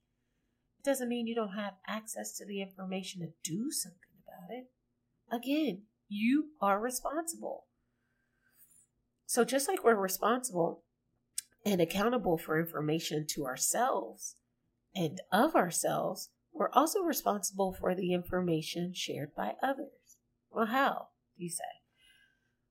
It 0.79 0.85
doesn't 0.85 1.09
mean 1.09 1.27
you 1.27 1.35
don't 1.35 1.55
have 1.55 1.73
access 1.87 2.37
to 2.37 2.45
the 2.45 2.61
information 2.61 3.21
to 3.21 3.33
do 3.43 3.71
something 3.71 3.99
about 4.23 4.55
it. 4.55 4.69
Again, 5.35 5.83
you 6.07 6.49
are 6.61 6.79
responsible. 6.79 7.65
So 9.25 9.43
just 9.43 9.67
like 9.67 9.83
we're 9.83 9.95
responsible 9.95 10.83
and 11.67 11.81
accountable 11.81 12.37
for 12.37 12.57
information 12.57 13.25
to 13.27 13.45
ourselves 13.45 14.35
and 14.95 15.19
of 15.33 15.53
ourselves, 15.53 16.29
we're 16.53 16.71
also 16.71 17.01
responsible 17.01 17.73
for 17.73 17.93
the 17.93 18.13
information 18.13 18.93
shared 18.95 19.35
by 19.35 19.55
others. 19.61 20.17
Well, 20.49 20.67
how, 20.67 21.09
do 21.37 21.43
you 21.43 21.49
say? 21.49 21.63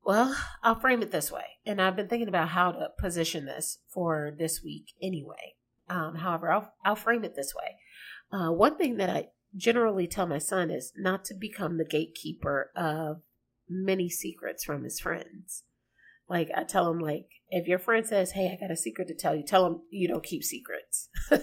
Well, 0.03 0.35
I'll 0.63 0.81
frame 0.81 1.03
it 1.03 1.11
this 1.11 1.31
way, 1.31 1.45
and 1.67 1.81
I've 1.81 1.95
been 1.95 2.09
thinking 2.09 2.29
about 2.29 2.49
how 2.49 2.73
to 2.73 2.89
position 2.99 3.45
this 3.45 3.81
for 3.87 4.35
this 4.37 4.63
week 4.65 4.95
anyway. 5.03 5.57
Um, 5.91 6.17
however, 6.17 6.51
I'll, 6.51 6.73
I'll 6.83 6.97
frame 6.97 7.23
it 7.23 7.37
this 7.37 7.55
way. 7.55 7.77
Uh, 8.33 8.51
one 8.51 8.79
thing 8.79 8.97
that 8.97 9.11
I 9.11 9.29
generally 9.55 10.07
tell 10.07 10.27
my 10.27 10.39
son 10.39 10.71
is 10.71 10.95
not 10.97 11.25
to 11.27 11.35
become 11.35 11.77
the 11.77 11.85
gatekeeper 11.85 12.71
of 12.75 13.21
many 13.69 14.09
secrets 14.09 14.65
from 14.65 14.85
his 14.85 14.99
friends. 14.99 15.65
Like 16.29 16.51
I 16.57 16.65
tell 16.65 16.91
him, 16.91 16.99
like 16.99 17.36
if 17.51 17.67
your 17.67 17.79
friend 17.79 18.07
says, 18.07 18.33
"Hey, 18.33 18.51
I 18.53 18.61
got 18.61 18.73
a 18.73 18.77
secret 18.77 19.09
to 19.09 19.15
tell 19.15 19.35
you," 19.35 19.43
tell 19.43 19.67
him 19.67 19.83
you 19.91 20.09
don't 20.09 20.25
keep 20.25 20.43
secrets. 20.43 21.09
and 21.31 21.41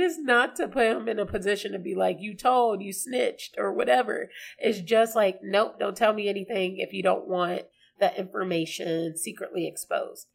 it's 0.00 0.18
not 0.18 0.56
to 0.56 0.68
put 0.68 0.86
him 0.86 1.08
in 1.08 1.18
a 1.18 1.26
position 1.26 1.72
to 1.72 1.78
be 1.78 1.94
like, 1.94 2.18
"You 2.20 2.36
told, 2.36 2.82
you 2.82 2.92
snitched," 2.92 3.56
or 3.58 3.72
whatever. 3.72 4.30
It's 4.58 4.80
just 4.80 5.16
like, 5.16 5.40
nope, 5.42 5.78
don't 5.78 5.96
tell 5.96 6.12
me 6.12 6.28
anything 6.28 6.78
if 6.78 6.92
you 6.92 7.02
don't 7.02 7.26
want 7.26 7.62
that 7.98 8.18
information 8.18 9.16
secretly 9.16 9.66
exposed. 9.66 10.28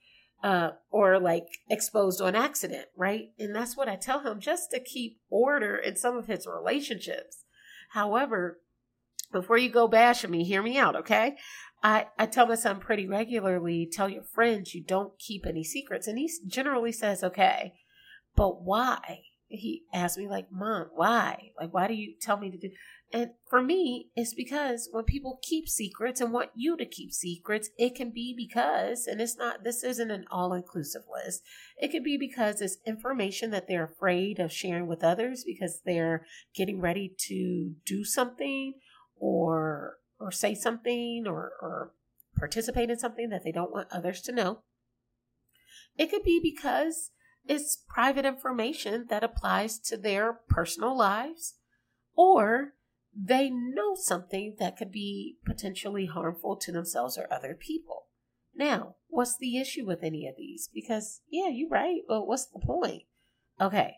Uh, 0.44 0.72
or 0.92 1.20
like 1.20 1.48
exposed 1.70 2.20
on 2.20 2.36
accident, 2.36 2.88
right? 2.98 3.30
And 3.40 3.56
that's 3.56 3.78
what 3.78 3.88
I 3.88 3.96
tell 3.96 4.20
him 4.20 4.42
just 4.42 4.72
to 4.72 4.80
keep 4.82 5.22
order 5.30 5.78
in 5.78 5.96
some 5.96 6.18
of 6.18 6.28
his 6.28 6.46
relationships. 6.46 7.46
However, 7.92 8.60
before 9.32 9.58
you 9.58 9.70
go 9.70 9.88
bashing 9.88 10.32
me, 10.32 10.44
hear 10.44 10.62
me 10.62 10.78
out, 10.78 10.98
okay? 10.98 11.38
I, 11.84 12.08
I 12.18 12.28
tell 12.28 12.48
my 12.48 12.56
son 12.56 12.80
pretty 12.80 13.06
regularly, 13.06 13.90
tell 13.92 14.08
your 14.08 14.24
friends 14.24 14.74
you 14.74 14.82
don't 14.82 15.20
keep 15.20 15.46
any 15.46 15.66
secrets. 15.66 16.08
And 16.08 16.18
he 16.18 16.32
generally 16.48 16.94
says, 16.94 17.24
okay, 17.24 17.74
but 18.36 18.64
why? 18.64 19.24
He 19.50 19.84
asked 19.94 20.18
me, 20.18 20.28
like, 20.28 20.48
mom, 20.52 20.88
why? 20.96 21.52
Like, 21.60 21.74
why 21.74 21.88
do 21.88 21.94
you 21.94 22.14
tell 22.20 22.38
me 22.38 22.50
to 22.50 22.58
do? 22.58 22.70
And 23.12 23.32
for 23.48 23.62
me, 23.62 24.10
it's 24.16 24.34
because 24.34 24.90
when 24.92 25.04
people 25.04 25.40
keep 25.44 25.68
secrets 25.68 26.20
and 26.20 26.32
want 26.34 26.50
you 26.56 26.76
to 26.78 26.86
keep 26.86 27.12
secrets, 27.12 27.70
it 27.78 27.94
can 27.94 28.10
be 28.10 28.34
because, 28.36 29.06
and 29.06 29.22
it's 29.22 29.38
not, 29.38 29.64
this 29.64 29.84
isn't 29.84 30.10
an 30.10 30.26
all 30.32 30.54
inclusive 30.54 31.04
list. 31.14 31.44
It 31.78 31.90
could 31.90 32.04
be 32.04 32.18
because 32.18 32.62
it's 32.62 32.78
information 32.88 33.52
that 33.52 33.68
they're 33.68 33.84
afraid 33.84 34.40
of 34.40 34.52
sharing 34.52 34.88
with 34.88 35.04
others 35.04 35.44
because 35.46 35.82
they're 35.86 36.26
getting 36.56 36.82
ready 36.82 37.14
to 37.28 37.76
do 37.86 38.04
something 38.04 38.74
or 39.20 39.98
or 40.24 40.32
say 40.32 40.56
something 40.56 41.26
or, 41.28 41.52
or 41.62 41.92
participate 42.38 42.90
in 42.90 42.98
something 42.98 43.30
that 43.30 43.44
they 43.44 43.52
don't 43.52 43.74
want 43.74 43.90
others 43.92 44.22
to 44.22 44.32
know. 44.32 44.60
It 45.98 46.10
could 46.10 46.24
be 46.24 46.40
because 46.42 47.12
it's 47.46 47.84
private 47.88 48.26
information 48.26 49.08
that 49.10 49.24
applies 49.24 49.78
to 49.80 49.98
their 49.98 50.40
personal 50.48 50.98
lives, 50.98 51.56
or 52.16 52.74
they 53.16 53.50
know 53.50 53.96
something 53.96 54.56
that 54.60 54.78
could 54.78 54.92
be 54.92 55.38
potentially 55.46 56.06
harmful 56.06 56.56
to 56.56 56.72
themselves 56.72 57.18
or 57.18 57.32
other 57.32 57.54
people. 57.54 58.08
Now, 58.56 58.96
what's 59.08 59.38
the 59.38 59.58
issue 59.58 59.86
with 59.86 60.04
any 60.04 60.26
of 60.28 60.36
these? 60.38 60.70
Because, 60.74 61.22
yeah, 61.30 61.50
you're 61.50 61.70
right, 61.70 62.02
but 62.08 62.28
what's 62.28 62.46
the 62.46 62.60
point? 62.60 63.04
Okay, 63.60 63.96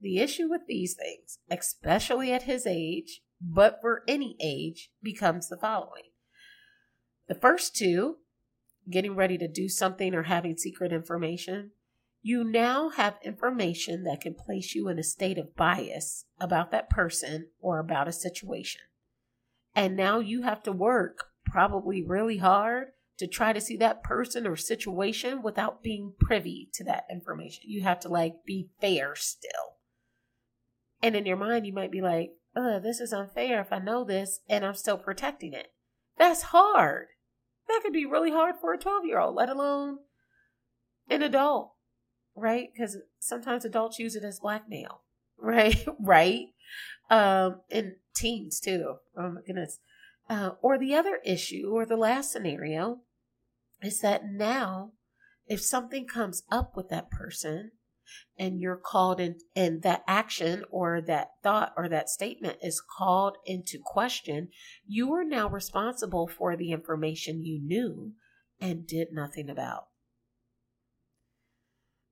the 0.00 0.18
issue 0.18 0.48
with 0.50 0.62
these 0.66 0.94
things, 0.94 1.38
especially 1.50 2.32
at 2.32 2.42
his 2.42 2.66
age, 2.66 3.22
but 3.40 3.78
for 3.80 4.02
any 4.06 4.36
age, 4.40 4.90
becomes 5.02 5.48
the 5.48 5.56
following. 5.56 6.10
The 7.28 7.34
first 7.34 7.74
two, 7.76 8.16
getting 8.90 9.14
ready 9.14 9.38
to 9.38 9.48
do 9.48 9.68
something 9.68 10.14
or 10.14 10.24
having 10.24 10.56
secret 10.56 10.92
information, 10.92 11.70
you 12.22 12.44
now 12.44 12.90
have 12.90 13.18
information 13.24 14.04
that 14.04 14.20
can 14.20 14.34
place 14.34 14.74
you 14.74 14.88
in 14.88 14.98
a 14.98 15.02
state 15.02 15.38
of 15.38 15.56
bias 15.56 16.26
about 16.38 16.70
that 16.70 16.90
person 16.90 17.48
or 17.60 17.78
about 17.78 18.08
a 18.08 18.12
situation. 18.12 18.82
And 19.74 19.96
now 19.96 20.18
you 20.18 20.42
have 20.42 20.62
to 20.64 20.72
work 20.72 21.26
probably 21.46 22.02
really 22.02 22.38
hard 22.38 22.88
to 23.18 23.26
try 23.26 23.52
to 23.52 23.60
see 23.60 23.76
that 23.76 24.02
person 24.02 24.46
or 24.46 24.56
situation 24.56 25.42
without 25.42 25.82
being 25.82 26.14
privy 26.18 26.68
to 26.74 26.84
that 26.84 27.04
information. 27.10 27.64
You 27.66 27.82
have 27.82 28.00
to 28.00 28.08
like 28.08 28.44
be 28.44 28.68
fair 28.80 29.14
still. 29.14 29.78
And 31.02 31.16
in 31.16 31.26
your 31.26 31.36
mind, 31.36 31.66
you 31.66 31.72
might 31.72 31.92
be 31.92 32.02
like, 32.02 32.32
Ugh, 32.56 32.82
this 32.82 33.00
is 33.00 33.12
unfair 33.12 33.60
if 33.60 33.72
I 33.72 33.78
know 33.78 34.04
this 34.04 34.40
and 34.48 34.64
I'm 34.64 34.74
still 34.74 34.98
protecting 34.98 35.52
it. 35.52 35.72
That's 36.18 36.42
hard. 36.42 37.08
That 37.68 37.80
could 37.82 37.92
be 37.92 38.06
really 38.06 38.30
hard 38.30 38.56
for 38.60 38.72
a 38.72 38.78
12 38.78 39.04
year 39.04 39.20
old, 39.20 39.36
let 39.36 39.48
alone 39.48 39.98
an 41.08 41.22
adult, 41.22 41.72
right? 42.34 42.68
Because 42.72 42.98
sometimes 43.18 43.64
adults 43.64 43.98
use 43.98 44.16
it 44.16 44.24
as 44.24 44.40
blackmail, 44.40 45.02
right? 45.38 45.86
right? 46.00 46.46
Um, 47.08 47.60
and 47.70 47.96
teens 48.14 48.60
too. 48.60 48.96
Oh 49.16 49.30
my 49.30 49.40
goodness. 49.46 49.78
Uh, 50.28 50.52
or 50.62 50.78
the 50.78 50.94
other 50.94 51.18
issue, 51.24 51.70
or 51.72 51.84
the 51.84 51.96
last 51.96 52.30
scenario, 52.30 53.00
is 53.82 54.00
that 54.00 54.24
now, 54.30 54.92
if 55.46 55.60
something 55.60 56.06
comes 56.06 56.44
up 56.52 56.76
with 56.76 56.88
that 56.88 57.10
person, 57.10 57.72
and 58.38 58.60
you're 58.60 58.76
called 58.76 59.20
in, 59.20 59.36
and 59.54 59.82
that 59.82 60.02
action 60.06 60.64
or 60.70 61.00
that 61.02 61.30
thought 61.42 61.72
or 61.76 61.88
that 61.88 62.08
statement 62.08 62.58
is 62.62 62.80
called 62.80 63.36
into 63.44 63.78
question, 63.84 64.48
you 64.86 65.12
are 65.12 65.24
now 65.24 65.48
responsible 65.48 66.28
for 66.28 66.56
the 66.56 66.72
information 66.72 67.44
you 67.44 67.60
knew 67.60 68.12
and 68.60 68.86
did 68.86 69.08
nothing 69.12 69.48
about. 69.48 69.86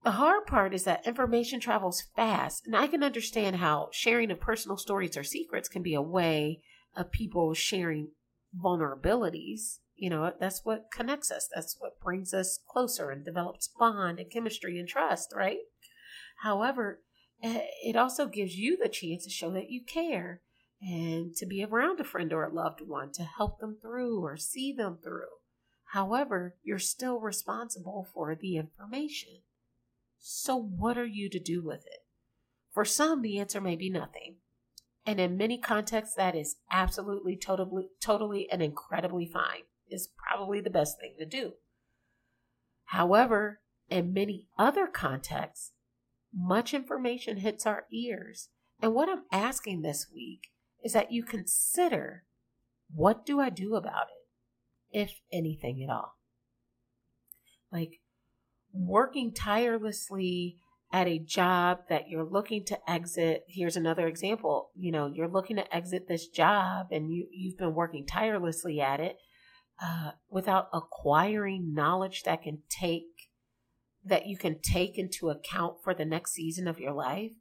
The 0.03 0.11
hard 0.11 0.45
part 0.45 0.73
is 0.73 0.85
that 0.85 1.05
information 1.05 1.59
travels 1.59 2.03
fast, 2.15 2.65
and 2.65 2.75
I 2.75 2.87
can 2.87 3.03
understand 3.03 3.57
how 3.57 3.89
sharing 3.91 4.31
of 4.31 4.39
personal 4.39 4.77
stories 4.77 5.17
or 5.17 5.23
secrets 5.23 5.67
can 5.67 5.81
be 5.81 5.93
a 5.93 6.01
way 6.01 6.61
of 6.95 7.11
people 7.11 7.53
sharing 7.53 8.11
vulnerabilities. 8.57 9.79
You 9.95 10.09
know, 10.09 10.31
that's 10.39 10.61
what 10.63 10.89
connects 10.91 11.31
us. 11.31 11.49
That's 11.53 11.75
what 11.79 11.99
brings 11.99 12.33
us 12.33 12.59
closer 12.69 13.11
and 13.11 13.25
develops 13.25 13.67
bond 13.67 14.19
and 14.19 14.31
chemistry 14.31 14.79
and 14.79 14.87
trust, 14.87 15.33
right? 15.35 15.59
However, 16.41 17.01
eh, 17.43 17.61
it 17.83 17.95
also 17.95 18.27
gives 18.27 18.55
you 18.55 18.77
the 18.77 18.89
chance 18.89 19.23
to 19.25 19.29
show 19.29 19.51
that 19.51 19.69
you 19.69 19.83
care 19.83 20.41
and 20.81 21.35
to 21.35 21.45
be 21.45 21.63
around 21.63 21.99
a 21.99 22.05
friend 22.05 22.31
or 22.31 22.43
a 22.43 22.53
loved 22.53 22.81
one 22.85 23.11
to 23.13 23.23
help 23.23 23.59
them 23.59 23.77
through 23.81 24.21
or 24.23 24.37
see 24.37 24.71
them 24.71 24.97
through. 25.03 25.27
However, 25.91 26.55
you're 26.63 26.79
still 26.79 27.19
responsible 27.19 28.07
for 28.13 28.35
the 28.35 28.55
information. 28.57 29.41
So, 30.19 30.55
what 30.55 30.97
are 30.97 31.05
you 31.05 31.29
to 31.29 31.39
do 31.39 31.63
with 31.63 31.85
it? 31.85 32.05
For 32.71 32.85
some, 32.85 33.21
the 33.21 33.39
answer 33.39 33.59
may 33.59 33.75
be 33.75 33.89
nothing. 33.89 34.37
And 35.05 35.19
in 35.19 35.37
many 35.37 35.57
contexts, 35.57 36.15
that 36.15 36.35
is 36.35 36.57
absolutely, 36.71 37.35
totally, 37.35 37.87
totally, 37.99 38.49
and 38.51 38.61
incredibly 38.61 39.25
fine. 39.25 39.63
Is 39.89 40.09
probably 40.15 40.61
the 40.61 40.69
best 40.69 40.99
thing 40.99 41.15
to 41.17 41.25
do. 41.25 41.53
However, 42.85 43.61
in 43.89 44.13
many 44.13 44.47
other 44.57 44.85
contexts, 44.85 45.71
much 46.33 46.73
information 46.73 47.37
hits 47.37 47.65
our 47.65 47.85
ears. 47.91 48.49
And 48.81 48.93
what 48.93 49.09
I'm 49.09 49.23
asking 49.31 49.81
this 49.81 50.07
week 50.13 50.51
is 50.83 50.93
that 50.93 51.11
you 51.11 51.23
consider 51.23 52.23
what 52.93 53.25
do 53.25 53.39
I 53.39 53.49
do 53.49 53.75
about 53.75 54.07
it, 54.91 54.99
if 54.99 55.21
anything 55.31 55.83
at 55.83 55.93
all? 55.93 56.15
Like 57.71 57.99
working 58.73 59.33
tirelessly 59.33 60.57
at 60.91 61.07
a 61.07 61.19
job 61.19 61.79
that 61.89 62.09
you're 62.09 62.25
looking 62.25 62.65
to 62.65 62.89
exit. 62.89 63.43
Here's 63.47 63.75
another 63.75 64.07
example. 64.07 64.71
You 64.75 64.91
know, 64.91 65.05
you're 65.05 65.27
looking 65.27 65.57
to 65.57 65.75
exit 65.75 66.07
this 66.07 66.27
job 66.27 66.87
and 66.91 67.11
you, 67.13 67.27
you've 67.31 67.57
been 67.57 67.75
working 67.75 68.05
tirelessly 68.07 68.81
at 68.81 68.99
it 68.99 69.17
uh, 69.81 70.11
without 70.29 70.67
acquiring 70.73 71.73
knowledge 71.73 72.23
that 72.23 72.43
can 72.43 72.63
take 72.69 73.28
that 74.09 74.27
you 74.27 74.37
can 74.37 74.59
take 74.61 74.97
into 74.97 75.29
account 75.29 75.77
for 75.83 75.93
the 75.93 76.05
next 76.05 76.33
season 76.33 76.67
of 76.67 76.79
your 76.79 76.93
life, 76.93 77.31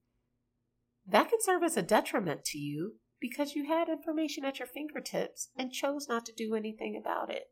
that 1.06 1.28
can 1.30 1.40
serve 1.40 1.62
as 1.62 1.76
a 1.76 1.82
detriment 1.82 2.44
to 2.46 2.58
you 2.58 2.94
because 3.20 3.54
you 3.54 3.66
had 3.66 3.88
information 3.88 4.44
at 4.44 4.58
your 4.58 4.68
fingertips 4.68 5.48
and 5.56 5.72
chose 5.72 6.06
not 6.08 6.24
to 6.26 6.32
do 6.32 6.54
anything 6.54 6.96
about 7.00 7.30
it. 7.30 7.44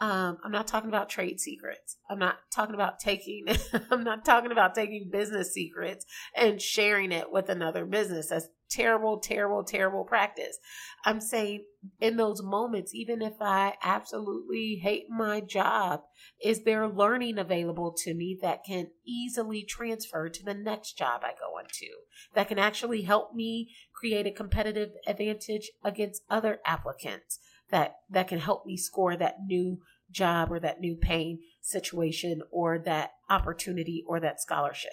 Um, 0.00 0.38
I'm 0.42 0.52
not 0.52 0.66
talking 0.66 0.88
about 0.88 1.10
trade 1.10 1.38
secrets. 1.38 1.98
I'm 2.08 2.18
not 2.18 2.36
talking 2.52 2.74
about 2.74 2.98
taking. 2.98 3.44
I'm 3.90 4.04
not 4.04 4.24
talking 4.24 4.50
about 4.50 4.74
taking 4.74 5.10
business 5.12 5.52
secrets 5.52 6.06
and 6.34 6.60
sharing 6.62 7.12
it 7.12 7.30
with 7.30 7.48
another 7.48 7.84
business. 7.84 8.28
That's 8.30 8.48
terrible, 8.72 9.18
terrible, 9.18 9.62
terrible 9.64 10.04
practice. 10.04 10.58
I'm 11.04 11.20
saying 11.20 11.64
in 12.00 12.16
those 12.16 12.42
moments, 12.42 12.94
even 12.94 13.22
if 13.22 13.34
I 13.40 13.74
absolutely 13.82 14.80
hate 14.82 15.06
my 15.10 15.40
job, 15.40 16.02
is 16.42 16.64
there 16.64 16.88
learning 16.88 17.38
available 17.38 17.94
to 18.04 18.14
me 18.14 18.38
that 18.40 18.64
can 18.64 18.88
easily 19.06 19.64
transfer 19.68 20.28
to 20.28 20.44
the 20.44 20.54
next 20.54 20.96
job 20.96 21.22
I 21.24 21.32
go 21.38 21.58
into? 21.58 21.92
That 22.34 22.48
can 22.48 22.58
actually 22.58 23.02
help 23.02 23.34
me 23.34 23.74
create 23.94 24.26
a 24.26 24.32
competitive 24.32 24.90
advantage 25.06 25.70
against 25.84 26.22
other 26.30 26.60
applicants 26.64 27.38
that 27.70 27.96
that 28.10 28.28
can 28.28 28.38
help 28.38 28.66
me 28.66 28.76
score 28.76 29.16
that 29.16 29.36
new 29.44 29.80
job 30.10 30.52
or 30.52 30.60
that 30.60 30.80
new 30.80 30.94
paying 30.94 31.40
situation 31.62 32.42
or 32.50 32.78
that 32.78 33.12
opportunity 33.30 34.04
or 34.06 34.20
that 34.20 34.40
scholarship 34.40 34.92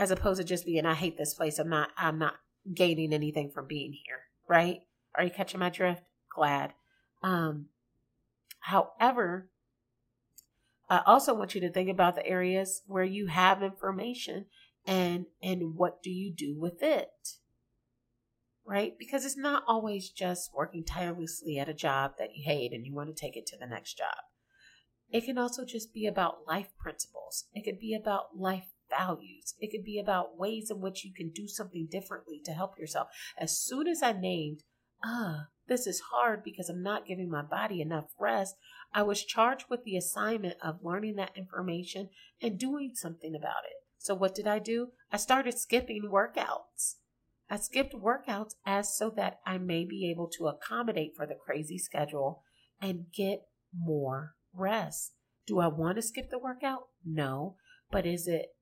as 0.00 0.10
opposed 0.10 0.40
to 0.40 0.44
just 0.44 0.64
being 0.64 0.86
i 0.86 0.94
hate 0.94 1.18
this 1.18 1.34
place 1.34 1.58
i'm 1.58 1.68
not 1.68 1.90
i'm 1.96 2.18
not 2.18 2.34
gaining 2.74 3.12
anything 3.12 3.50
from 3.50 3.66
being 3.66 3.92
here 3.92 4.20
right 4.48 4.80
are 5.14 5.24
you 5.24 5.30
catching 5.30 5.60
my 5.60 5.68
drift 5.68 6.02
glad 6.34 6.72
um 7.22 7.66
however 8.60 9.50
i 10.88 11.02
also 11.06 11.34
want 11.34 11.54
you 11.54 11.60
to 11.60 11.70
think 11.70 11.90
about 11.90 12.14
the 12.14 12.26
areas 12.26 12.82
where 12.86 13.04
you 13.04 13.26
have 13.26 13.62
information 13.62 14.46
and 14.86 15.26
and 15.42 15.76
what 15.76 16.02
do 16.02 16.10
you 16.10 16.32
do 16.32 16.58
with 16.58 16.82
it 16.82 17.36
right? 18.70 18.96
Because 19.00 19.24
it's 19.24 19.36
not 19.36 19.64
always 19.66 20.10
just 20.10 20.54
working 20.54 20.84
tirelessly 20.84 21.58
at 21.58 21.68
a 21.68 21.74
job 21.74 22.12
that 22.20 22.36
you 22.36 22.44
hate 22.44 22.72
and 22.72 22.86
you 22.86 22.94
want 22.94 23.08
to 23.08 23.20
take 23.20 23.36
it 23.36 23.44
to 23.46 23.56
the 23.56 23.66
next 23.66 23.98
job. 23.98 24.14
It 25.10 25.24
can 25.24 25.38
also 25.38 25.64
just 25.64 25.92
be 25.92 26.06
about 26.06 26.46
life 26.46 26.68
principles. 26.78 27.46
It 27.52 27.64
could 27.64 27.80
be 27.80 27.94
about 27.94 28.38
life 28.38 28.68
values. 28.90 29.54
It 29.58 29.70
could 29.70 29.84
be 29.84 29.98
about 29.98 30.38
ways 30.38 30.70
in 30.70 30.80
which 30.80 31.04
you 31.04 31.12
can 31.12 31.30
do 31.30 31.46
something 31.46 31.88
differently 31.90 32.40
to 32.44 32.52
help 32.52 32.78
yourself. 32.78 33.08
As 33.38 33.58
soon 33.58 33.86
as 33.86 34.02
I 34.02 34.12
named, 34.12 34.62
ah, 35.04 35.46
this 35.68 35.86
is 35.86 36.02
hard 36.12 36.42
because 36.42 36.68
I'm 36.68 36.82
not 36.82 37.06
giving 37.06 37.30
my 37.30 37.42
body 37.42 37.80
enough 37.80 38.06
rest, 38.18 38.56
I 38.92 39.02
was 39.02 39.24
charged 39.24 39.66
with 39.70 39.84
the 39.84 39.96
assignment 39.96 40.56
of 40.62 40.84
learning 40.84 41.16
that 41.16 41.36
information 41.36 42.10
and 42.42 42.58
doing 42.58 42.92
something 42.94 43.34
about 43.34 43.64
it. 43.64 43.86
So, 43.98 44.14
what 44.14 44.34
did 44.34 44.46
I 44.46 44.58
do? 44.58 44.88
I 45.12 45.16
started 45.16 45.58
skipping 45.58 46.10
workouts. 46.10 46.96
I 47.48 47.56
skipped 47.56 47.94
workouts 47.94 48.54
as 48.64 48.96
so 48.96 49.10
that 49.10 49.40
I 49.44 49.58
may 49.58 49.84
be 49.84 50.10
able 50.10 50.28
to 50.38 50.46
accommodate 50.46 51.14
for 51.16 51.26
the 51.26 51.34
crazy 51.34 51.78
schedule 51.78 52.42
and 52.80 53.06
get 53.12 53.46
more 53.76 54.34
rest. 54.54 55.12
Do 55.46 55.58
I 55.58 55.66
want 55.66 55.96
to 55.96 56.02
skip 56.02 56.30
the 56.30 56.38
workout? 56.38 56.88
No. 57.04 57.56
But 57.90 58.06
is 58.06 58.26
it 58.26 58.54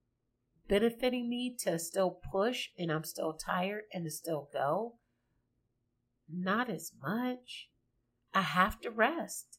benefiting 0.68 1.28
me 1.28 1.56
to 1.60 1.78
still 1.78 2.18
push 2.32 2.68
and 2.78 2.92
I'm 2.92 3.04
still 3.04 3.32
tired 3.32 3.84
and 3.92 4.04
to 4.04 4.10
still 4.10 4.48
go? 4.52 4.96
Not 6.30 6.68
as 6.68 6.92
much. 7.02 7.68
I 8.34 8.42
have 8.42 8.80
to 8.80 8.90
rest. 8.90 9.58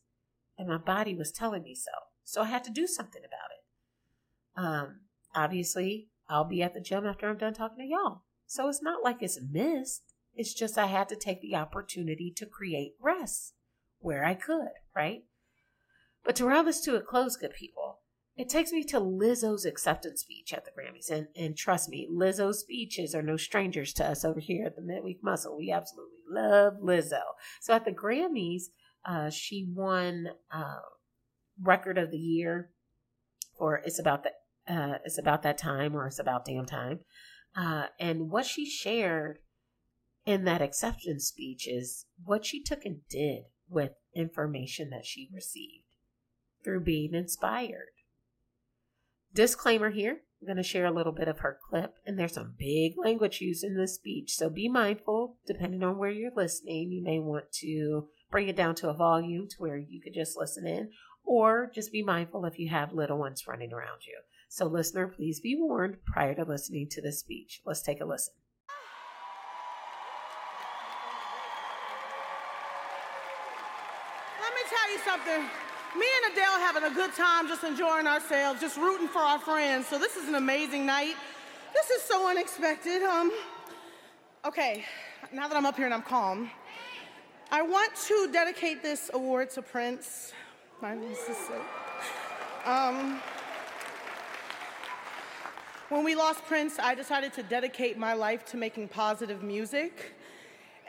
And 0.58 0.67
my 0.67 0.78
body 0.78 1.15
was 1.15 1.32
telling 1.32 1.63
me 1.63 1.76
so. 1.76 1.91
So 2.24 2.41
I 2.41 2.45
had 2.45 2.63
to 2.65 2.72
do 2.72 2.86
something 2.86 3.22
about 3.22 3.50
it. 3.52 4.63
Um, 4.63 5.00
obviously, 5.36 6.10
I'll 6.28 6.48
be 6.48 6.62
at 6.62 6.74
the 6.74 6.82
gym 6.82 7.06
after 7.06 7.28
I'm 7.28 7.38
done 7.38 7.54
talking 7.54 7.80
to 7.80 7.89
y'all. 7.89 8.24
So 8.45 8.67
it's 8.67 8.82
not 8.82 9.04
like 9.04 9.22
it's 9.22 9.39
missed. 9.41 10.13
It's 10.36 10.54
just 10.54 10.78
I 10.78 10.88
had 10.88 11.10
to 11.10 11.15
take 11.15 11.41
the 11.41 11.56
opportunity 11.56 12.32
to 12.38 12.45
create 12.45 12.93
rest 13.02 13.54
where 14.00 14.24
I 14.26 14.34
could, 14.34 14.69
right? 14.95 15.24
But 16.24 16.36
to 16.38 16.45
round 16.45 16.67
this 16.67 16.82
to 16.82 16.95
a 16.95 17.02
close, 17.02 17.36
good 17.36 17.54
people, 17.54 18.02
it 18.39 18.47
takes 18.47 18.71
me 18.71 18.86
to 18.86 19.02
Lizzo's 19.02 19.65
acceptance 19.65 20.21
speech 20.21 20.54
at 20.54 20.63
the 20.63 20.71
Grammys. 20.71 21.12
And, 21.12 21.28
and 21.36 21.58
trust 21.58 21.89
me, 21.89 22.08
Lizzo's 22.10 22.62
speeches 22.62 23.13
are 23.13 23.21
no 23.21 23.36
strangers 23.36 23.91
to 23.95 24.06
us 24.06 24.23
over 24.23 24.39
here 24.39 24.65
at 24.65 24.78
the 24.78 24.82
Midweek 24.82 25.21
Muscle. 25.21 25.58
We 25.58 25.73
absolutely 25.73 26.19
love 26.30 26.75
Lizzo. 26.82 27.19
So 27.60 27.73
at 27.73 27.84
the 27.84 27.91
Grammys, 27.91 28.67
uh, 29.06 29.30
she 29.30 29.67
won 29.69 30.30
uh, 30.54 30.80
Record 31.62 31.97
of 31.97 32.12
the 32.12 32.17
Year 32.17 32.69
for 33.58 33.82
It's 33.84 33.99
About 33.99 34.23
the 34.23 34.32
uh, 34.73 34.99
It's 35.04 35.19
About 35.19 35.43
That 35.43 35.58
Time 35.58 35.93
or 35.93 36.08
It's 36.08 36.17
About 36.17 36.45
Damn 36.45 36.65
Time. 36.65 37.02
Uh, 37.58 37.88
and 37.99 38.30
what 38.32 38.45
she 38.45 38.65
shared 38.65 39.39
in 40.25 40.45
that 40.45 40.62
acceptance 40.62 41.25
speech 41.25 41.67
is 41.67 42.06
what 42.23 42.45
she 42.45 42.63
took 42.63 42.86
and 42.86 43.02
did 43.10 43.43
with 43.67 43.91
information 44.15 44.91
that 44.91 45.06
she 45.06 45.30
received 45.34 45.84
through 46.63 46.86
being 46.86 47.13
inspired. 47.13 47.89
Disclaimer 49.34 49.92
here 49.92 50.22
I'm 50.42 50.48
going 50.48 50.58
to 50.58 50.63
share 50.63 50.86
a 50.86 50.92
little 50.92 51.12
bit 51.12 51.28
of 51.28 51.39
her 51.39 51.60
clip, 51.70 51.96
and 52.06 52.18
there's 52.18 52.34
some 52.34 52.56
big 52.58 52.94
language 52.98 53.42
used 53.42 53.65
in 53.65 53.76
this 53.76 53.96
speech, 53.96 54.36
so 54.36 54.50
be 54.50 54.70
mindful. 54.70 55.36
Depending 55.46 55.84
on 55.84 55.98
where 55.98 56.10
you're 56.10 56.32
listening, 56.34 56.92
you 56.92 57.04
may 57.04 57.20
want 57.20 57.52
to 57.60 58.08
bring 58.32 58.48
it 58.48 58.56
down 58.56 58.76
to 58.76 58.89
a 58.89 58.94
volume 58.94 59.50
to 59.50 59.56
where 59.58 59.78
you 59.78 60.00
could 60.02 60.13
just 60.13 60.38
listen 60.38 60.65
in, 60.65 60.92
or 61.26 61.70
just 61.76 61.92
be 61.92 62.02
mindful 62.02 62.46
if 62.46 62.58
you 62.58 62.70
have 62.70 62.94
little 62.94 63.18
ones 63.18 63.48
running 63.48 63.74
around 63.74 64.06
you. 64.08 64.18
So, 64.48 64.65
listener, 64.65 65.08
please 65.08 65.42
be 65.42 65.58
warned 65.60 65.98
prior 66.06 66.34
to 66.36 66.46
listening 66.46 66.88
to 66.92 67.02
this 67.02 67.20
speech. 67.20 67.62
Let's 67.65 67.82
take 67.82 68.00
a 68.00 68.06
listen. 68.06 68.34
Let 74.42 74.54
me 74.54 74.62
tell 74.70 74.92
you 74.94 75.00
something. 75.00 75.68
Me 75.97 76.06
and 76.23 76.34
Adele 76.34 76.60
having 76.60 76.84
a 76.84 76.93
good 76.93 77.13
time, 77.13 77.47
just 77.47 77.63
enjoying 77.63 78.06
ourselves, 78.06 78.62
just 78.62 78.78
rooting 78.78 79.08
for 79.08 79.19
our 79.19 79.39
friends. 79.39 79.88
So 79.88 79.97
this 79.97 80.15
is 80.15 80.28
an 80.28 80.36
amazing 80.36 80.86
night. 80.86 81.15
this 81.73 81.89
is 81.89 82.04
so 82.04 82.30
unexpected. 82.30 83.02
Um, 83.02 83.32
okay, 84.45 84.86
now 85.34 85.47
that 85.47 85.58
I'm 85.58 85.65
up 85.65 85.75
here 85.75 85.86
and 85.86 85.93
I'm 85.93 86.04
calm, 86.04 86.52
I 87.49 87.63
want 87.63 87.95
to 88.08 88.30
dedicate 88.32 88.84
this 88.84 89.10
award 89.13 89.49
to 89.52 89.63
Prince. 89.63 90.34
My 90.80 90.95
sister. 91.13 91.60
Um, 92.65 93.19
when 95.89 96.04
we 96.04 96.13
lost 96.13 96.45
Prince, 96.45 96.78
I 96.78 96.93
decided 96.93 97.34
to 97.34 97.43
dedicate 97.43 97.97
my 97.97 98.13
life 98.13 98.45
to 98.45 98.58
making 98.58 98.89
positive 98.89 99.41
music. 99.41 100.13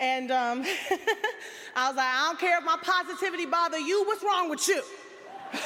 And 0.01 0.31
um, 0.31 0.63
I 1.77 1.89
was 1.89 1.97
like, 1.97 2.07
I 2.07 2.25
don't 2.27 2.41
care 2.41 2.59
if 2.59 2.65
my 2.65 2.79
positivity 2.83 3.45
bother 3.45 3.79
you. 3.79 4.03
What's 4.07 4.25
wrong 4.25 4.49
with 4.49 4.67
you? 4.67 4.83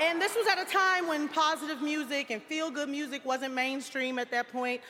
and 0.00 0.20
this 0.20 0.34
was 0.34 0.46
at 0.46 0.58
a 0.58 0.64
time 0.64 1.06
when 1.06 1.28
positive 1.28 1.82
music 1.82 2.30
and 2.30 2.42
feel 2.42 2.70
good 2.70 2.88
music 2.88 3.26
wasn't 3.26 3.52
mainstream 3.52 4.18
at 4.18 4.30
that 4.30 4.50
point, 4.50 4.80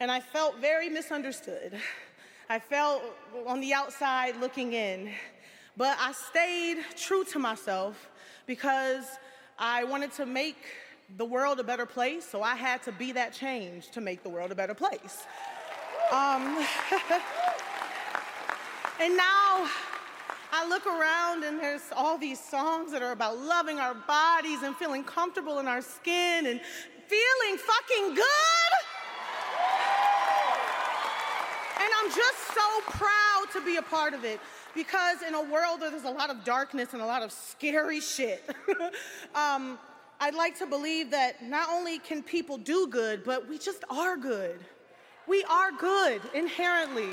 and 0.00 0.10
I 0.10 0.20
felt 0.20 0.58
very 0.60 0.88
misunderstood. 0.88 1.78
I 2.48 2.58
felt 2.58 3.02
on 3.46 3.60
the 3.60 3.74
outside 3.74 4.40
looking 4.40 4.72
in, 4.72 5.10
but 5.76 5.98
I 6.00 6.12
stayed 6.12 6.78
true 6.96 7.24
to 7.24 7.38
myself 7.38 8.08
because 8.46 9.04
I 9.58 9.84
wanted 9.84 10.12
to 10.12 10.24
make 10.24 10.56
the 11.18 11.26
world 11.26 11.60
a 11.60 11.64
better 11.64 11.86
place, 11.86 12.26
so 12.26 12.42
I 12.42 12.56
had 12.56 12.82
to 12.84 12.92
be 12.92 13.12
that 13.12 13.34
change 13.34 13.90
to 13.90 14.00
make 14.00 14.22
the 14.22 14.30
world 14.30 14.52
a 14.52 14.54
better 14.54 14.74
place. 14.74 15.26
Um, 16.12 16.42
and 19.00 19.16
now 19.16 19.68
I 20.52 20.66
look 20.68 20.84
around 20.84 21.44
and 21.44 21.60
there's 21.60 21.92
all 21.96 22.18
these 22.18 22.40
songs 22.40 22.90
that 22.90 23.00
are 23.00 23.12
about 23.12 23.38
loving 23.38 23.78
our 23.78 23.94
bodies 23.94 24.62
and 24.64 24.74
feeling 24.74 25.04
comfortable 25.04 25.60
in 25.60 25.68
our 25.68 25.80
skin 25.80 26.46
and 26.46 26.60
feeling 27.06 27.58
fucking 27.58 28.14
good. 28.16 28.72
And 31.78 31.88
I'm 31.98 32.10
just 32.10 32.38
so 32.54 32.80
proud 32.86 33.44
to 33.52 33.64
be 33.64 33.76
a 33.76 33.82
part 33.82 34.12
of 34.12 34.24
it 34.24 34.40
because 34.74 35.22
in 35.22 35.34
a 35.34 35.42
world 35.42 35.80
where 35.80 35.90
there's 35.90 36.02
a 36.02 36.10
lot 36.10 36.28
of 36.28 36.42
darkness 36.42 36.92
and 36.92 37.00
a 37.00 37.06
lot 37.06 37.22
of 37.22 37.30
scary 37.30 38.00
shit, 38.00 38.42
um, 39.36 39.78
I'd 40.18 40.34
like 40.34 40.58
to 40.58 40.66
believe 40.66 41.12
that 41.12 41.44
not 41.44 41.68
only 41.70 42.00
can 42.00 42.24
people 42.24 42.58
do 42.58 42.88
good, 42.88 43.22
but 43.22 43.48
we 43.48 43.58
just 43.58 43.84
are 43.88 44.16
good. 44.16 44.58
We 45.30 45.44
are 45.44 45.70
good 45.70 46.20
inherently. 46.34 47.08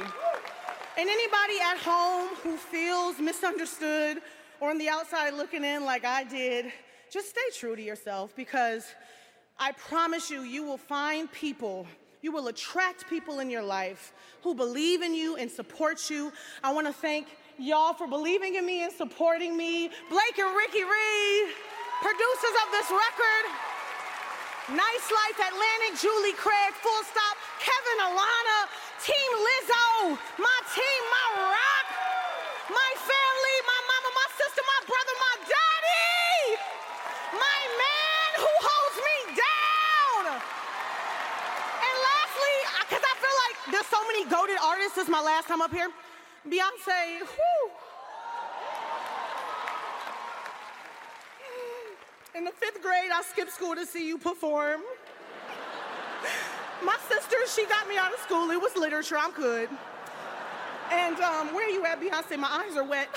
And 0.97 1.07
anybody 1.07 1.59
at 1.63 1.77
home 1.77 2.29
who 2.41 2.57
feels 2.57 3.19
misunderstood 3.19 4.23
or 4.59 4.71
on 4.71 4.79
the 4.79 4.89
outside 4.89 5.35
looking 5.35 5.63
in 5.63 5.85
like 5.85 6.03
I 6.03 6.23
did, 6.23 6.73
just 7.11 7.29
stay 7.29 7.47
true 7.53 7.75
to 7.75 7.81
yourself 7.81 8.35
because 8.35 8.87
I 9.59 9.71
promise 9.73 10.31
you, 10.31 10.41
you 10.41 10.63
will 10.63 10.79
find 10.79 11.31
people, 11.31 11.85
you 12.23 12.31
will 12.31 12.47
attract 12.47 13.07
people 13.07 13.37
in 13.37 13.51
your 13.51 13.61
life 13.61 14.13
who 14.41 14.55
believe 14.55 15.03
in 15.03 15.13
you 15.13 15.35
and 15.35 15.49
support 15.51 16.09
you. 16.09 16.33
I 16.63 16.73
want 16.73 16.87
to 16.87 16.93
thank 16.93 17.27
y'all 17.59 17.93
for 17.93 18.07
believing 18.07 18.55
in 18.55 18.65
me 18.65 18.81
and 18.81 18.91
supporting 18.91 19.55
me. 19.55 19.91
Blake 20.09 20.39
and 20.39 20.57
Ricky 20.57 20.81
Reed 20.81 21.53
producers 22.01 22.55
of 22.65 22.71
this 22.71 22.89
record. 22.89 23.45
Nice 24.69 25.07
Life 25.07 25.39
Atlantic, 25.53 26.01
Julie 26.01 26.33
Craig, 26.33 26.73
Full 26.81 27.03
Stop, 27.03 27.37
Kevin 27.59 27.99
Alana, 28.05 28.59
Team 29.01 29.31
Lizzo, 29.41 30.17
my 30.37 30.59
team, 30.73 31.01
my 31.09 31.27
rock, 31.49 31.87
my 32.69 32.91
family, 33.01 33.57
my 33.65 33.79
mama, 33.89 34.09
my 34.13 34.29
sister, 34.37 34.61
my 34.61 34.81
brother, 34.85 35.15
my 35.17 35.35
daddy, 35.47 36.61
my 37.33 37.59
man 37.81 38.29
who 38.37 38.53
holds 38.61 38.97
me 39.01 39.17
down. 39.33 40.21
And 40.37 41.95
lastly, 42.05 42.55
because 42.85 43.03
I 43.05 43.13
feel 43.17 43.37
like 43.43 43.55
there's 43.73 43.89
so 43.89 44.01
many 44.05 44.25
GOATed 44.29 44.59
artists, 44.61 44.95
this 44.95 45.05
is 45.05 45.11
my 45.11 45.21
last 45.21 45.47
time 45.47 45.61
up 45.61 45.73
here. 45.73 45.89
Beyonce, 46.47 47.21
whoo. 47.21 47.71
In 52.35 52.43
the 52.45 52.51
fifth 52.51 52.81
grade, 52.83 53.09
I 53.11 53.23
skipped 53.23 53.51
school 53.51 53.73
to 53.75 53.85
see 53.85 54.07
you 54.07 54.17
perform. 54.17 54.81
My 56.83 56.97
sister, 57.09 57.37
she 57.53 57.65
got 57.67 57.87
me 57.87 57.97
out 57.97 58.13
of 58.13 58.19
school. 58.19 58.51
It 58.51 58.61
was 58.61 58.75
literature. 58.75 59.17
I'm 59.17 59.31
good. 59.31 59.69
And 60.91 61.19
um, 61.19 61.53
where 61.53 61.67
are 61.67 61.71
you 61.71 61.85
at, 61.85 61.99
Beyonce? 61.99 62.37
My 62.37 62.47
eyes 62.47 62.77
are 62.77 62.83
wet. 62.83 63.09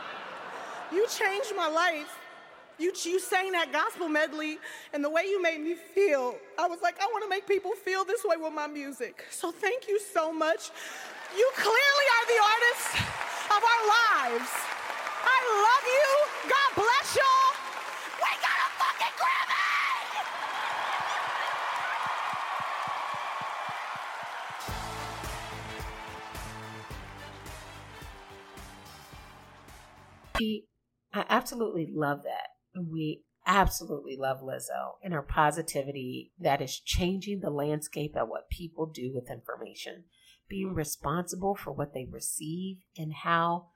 you 0.92 1.06
changed 1.08 1.52
my 1.56 1.68
life. 1.68 2.18
You, 2.78 2.92
you 3.04 3.18
sang 3.18 3.50
that 3.52 3.72
gospel 3.72 4.08
medley, 4.08 4.58
and 4.92 5.02
the 5.02 5.10
way 5.10 5.22
you 5.24 5.42
made 5.42 5.60
me 5.60 5.74
feel, 5.74 6.36
I 6.56 6.68
was 6.68 6.80
like, 6.80 7.00
I 7.02 7.06
want 7.06 7.24
to 7.24 7.28
make 7.28 7.44
people 7.46 7.72
feel 7.72 8.04
this 8.04 8.24
way 8.24 8.36
with 8.36 8.52
my 8.52 8.68
music. 8.68 9.26
So 9.30 9.50
thank 9.50 9.88
you 9.88 9.98
so 9.98 10.32
much. 10.32 10.70
You 11.36 11.50
clearly 11.56 12.06
are 12.14 12.26
the 12.30 12.40
artist 12.40 12.86
of 13.50 13.60
our 13.66 13.82
lives. 14.30 14.50
I 15.26 15.38
love 15.66 15.84
you. 15.90 16.08
God 16.48 16.70
bless 16.76 16.87
We, 30.38 30.66
I 31.12 31.24
absolutely 31.28 31.88
love 31.92 32.22
that. 32.24 32.48
We 32.80 33.22
absolutely 33.46 34.16
love 34.16 34.40
Lizzo 34.42 34.96
and 35.02 35.14
her 35.14 35.22
positivity 35.22 36.32
that 36.38 36.60
is 36.60 36.78
changing 36.78 37.40
the 37.40 37.50
landscape 37.50 38.14
of 38.14 38.28
what 38.28 38.50
people 38.50 38.86
do 38.86 39.10
with 39.14 39.30
information, 39.30 40.04
being 40.48 40.74
responsible 40.74 41.54
for 41.54 41.72
what 41.72 41.94
they 41.94 42.04
receive 42.04 42.78
and 42.96 43.12
how 43.12 43.68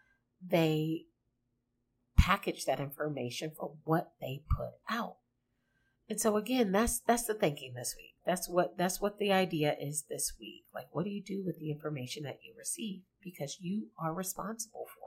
they 0.47 1.07
package 2.17 2.67
that 2.67 2.81
information 2.81 3.51
for 3.59 3.73
what 3.85 4.13
they 4.21 4.43
put 4.57 4.73
out. 4.89 5.17
And 6.09 6.21
so 6.21 6.37
again, 6.37 6.73
that's 6.73 7.01
that's 7.01 7.25
the 7.25 7.35
thinking 7.35 7.73
this 7.75 7.95
week. 7.97 8.15
That's 8.27 8.49
what 8.49 8.77
that's 8.77 9.01
what 9.01 9.19
the 9.19 9.33
idea 9.33 9.75
is 9.81 10.05
this 10.11 10.35
week. 10.39 10.65
Like 10.75 10.89
what 10.93 11.05
do 11.05 11.11
you 11.11 11.23
do 11.23 11.43
with 11.45 11.59
the 11.59 11.71
information 11.71 12.25
that 12.25 12.41
you 12.43 12.53
receive 12.57 13.03
because 13.23 13.57
you 13.61 13.89
are 13.99 14.13
responsible 14.13 14.87
for. 14.95 15.02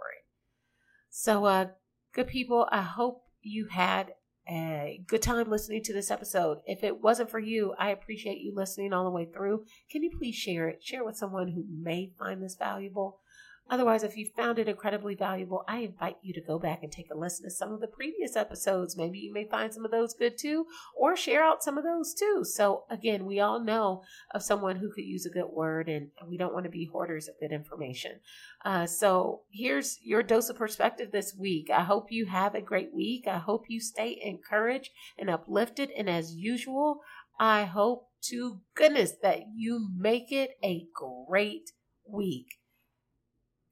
So 1.18 1.46
uh 1.46 1.68
good 2.14 2.28
people, 2.28 2.68
I 2.70 2.82
hope 2.82 3.24
you 3.42 3.68
had 3.68 4.16
a 4.50 5.02
good 5.08 5.22
time 5.22 5.50
listening 5.50 5.82
to 5.84 5.94
this 5.94 6.12
episode. 6.12 6.58
If 6.68 6.84
it 6.84 7.02
wasn't 7.02 7.30
for 7.30 7.40
you, 7.40 7.74
I 7.80 7.92
appreciate 7.92 8.42
you 8.42 8.54
listening 8.54 8.92
all 8.92 9.06
the 9.06 9.12
way 9.12 9.24
through. 9.24 9.64
Can 9.90 10.04
you 10.04 10.12
please 10.12 10.36
share 10.36 10.68
it? 10.68 10.84
Share 10.84 11.06
with 11.06 11.16
someone 11.16 11.48
who 11.48 11.64
may 11.70 12.12
find 12.20 12.44
this 12.44 12.58
valuable. 12.58 13.22
Otherwise, 13.68 14.04
if 14.04 14.16
you 14.16 14.28
found 14.38 14.60
it 14.60 14.70
incredibly 14.70 15.16
valuable, 15.16 15.64
I 15.68 15.80
invite 15.80 16.18
you 16.22 16.34
to 16.34 16.42
go 16.42 16.60
back 16.60 16.84
and 16.84 16.92
take 16.92 17.08
a 17.12 17.18
listen 17.18 17.46
to 17.46 17.50
some 17.50 17.74
of 17.74 17.82
the 17.82 17.88
previous 17.88 18.36
episodes. 18.36 18.96
Maybe 18.96 19.18
you 19.18 19.34
may 19.34 19.48
find 19.48 19.74
some 19.74 19.84
of 19.84 19.90
those 19.90 20.14
good 20.14 20.38
too, 20.38 20.68
or 20.96 21.16
share 21.16 21.44
out 21.44 21.64
some 21.64 21.76
of 21.76 21.84
those 21.84 22.14
too. 22.14 22.44
So, 22.44 22.84
again, 22.92 23.26
we 23.26 23.40
all 23.40 23.60
know 23.60 24.04
of 24.36 24.44
someone 24.44 24.76
who 24.76 24.92
could 24.92 25.06
use 25.06 25.26
a 25.26 25.32
good 25.32 25.50
word, 25.52 25.90
and 25.90 26.10
we 26.28 26.38
don't 26.38 26.54
want 26.54 26.66
to 26.66 26.70
be 26.70 26.86
hoarders 26.86 27.28
of 27.28 27.40
good 27.40 27.52
information. 27.52 28.20
Uh, 28.64 28.86
so, 28.86 29.42
here's 29.52 29.98
your 30.04 30.22
dose 30.22 30.50
of 30.50 30.58
perspective 30.58 31.12
this 31.12 31.36
week. 31.36 31.72
I 31.72 31.84
hope 31.84 32.12
you 32.12 32.28
have 32.28 32.54
a 32.54 32.62
great 32.62 32.94
week. 32.94 33.26
I 33.28 33.40
hope 33.40 33.66
you 33.68 33.80
stay 33.80 34.20
encouraged 34.24 34.92
and 35.18 35.28
uplifted. 35.28 35.90
And 35.90 36.08
as 36.08 36.36
usual, 36.36 37.00
I 37.40 37.64
hope 37.64 38.10
to 38.30 38.62
goodness 38.76 39.14
that 39.24 39.40
you 39.56 39.90
make 39.98 40.32
it 40.32 40.52
a 40.64 40.86
great 40.94 41.72
week. 42.08 42.60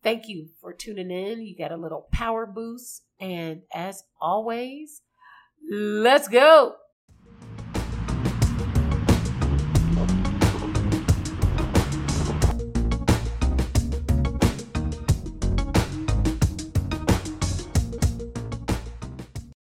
Thank 0.04 0.28
you 0.28 0.50
for 0.62 0.74
tuning 0.74 1.12
in. 1.12 1.42
You 1.42 1.56
got 1.56 1.72
a 1.72 1.78
little 1.78 2.08
power 2.12 2.46
boost. 2.46 3.04
And 3.20 3.62
as 3.74 4.04
always, 4.22 5.02
let's 5.72 6.28
go. 6.28 6.76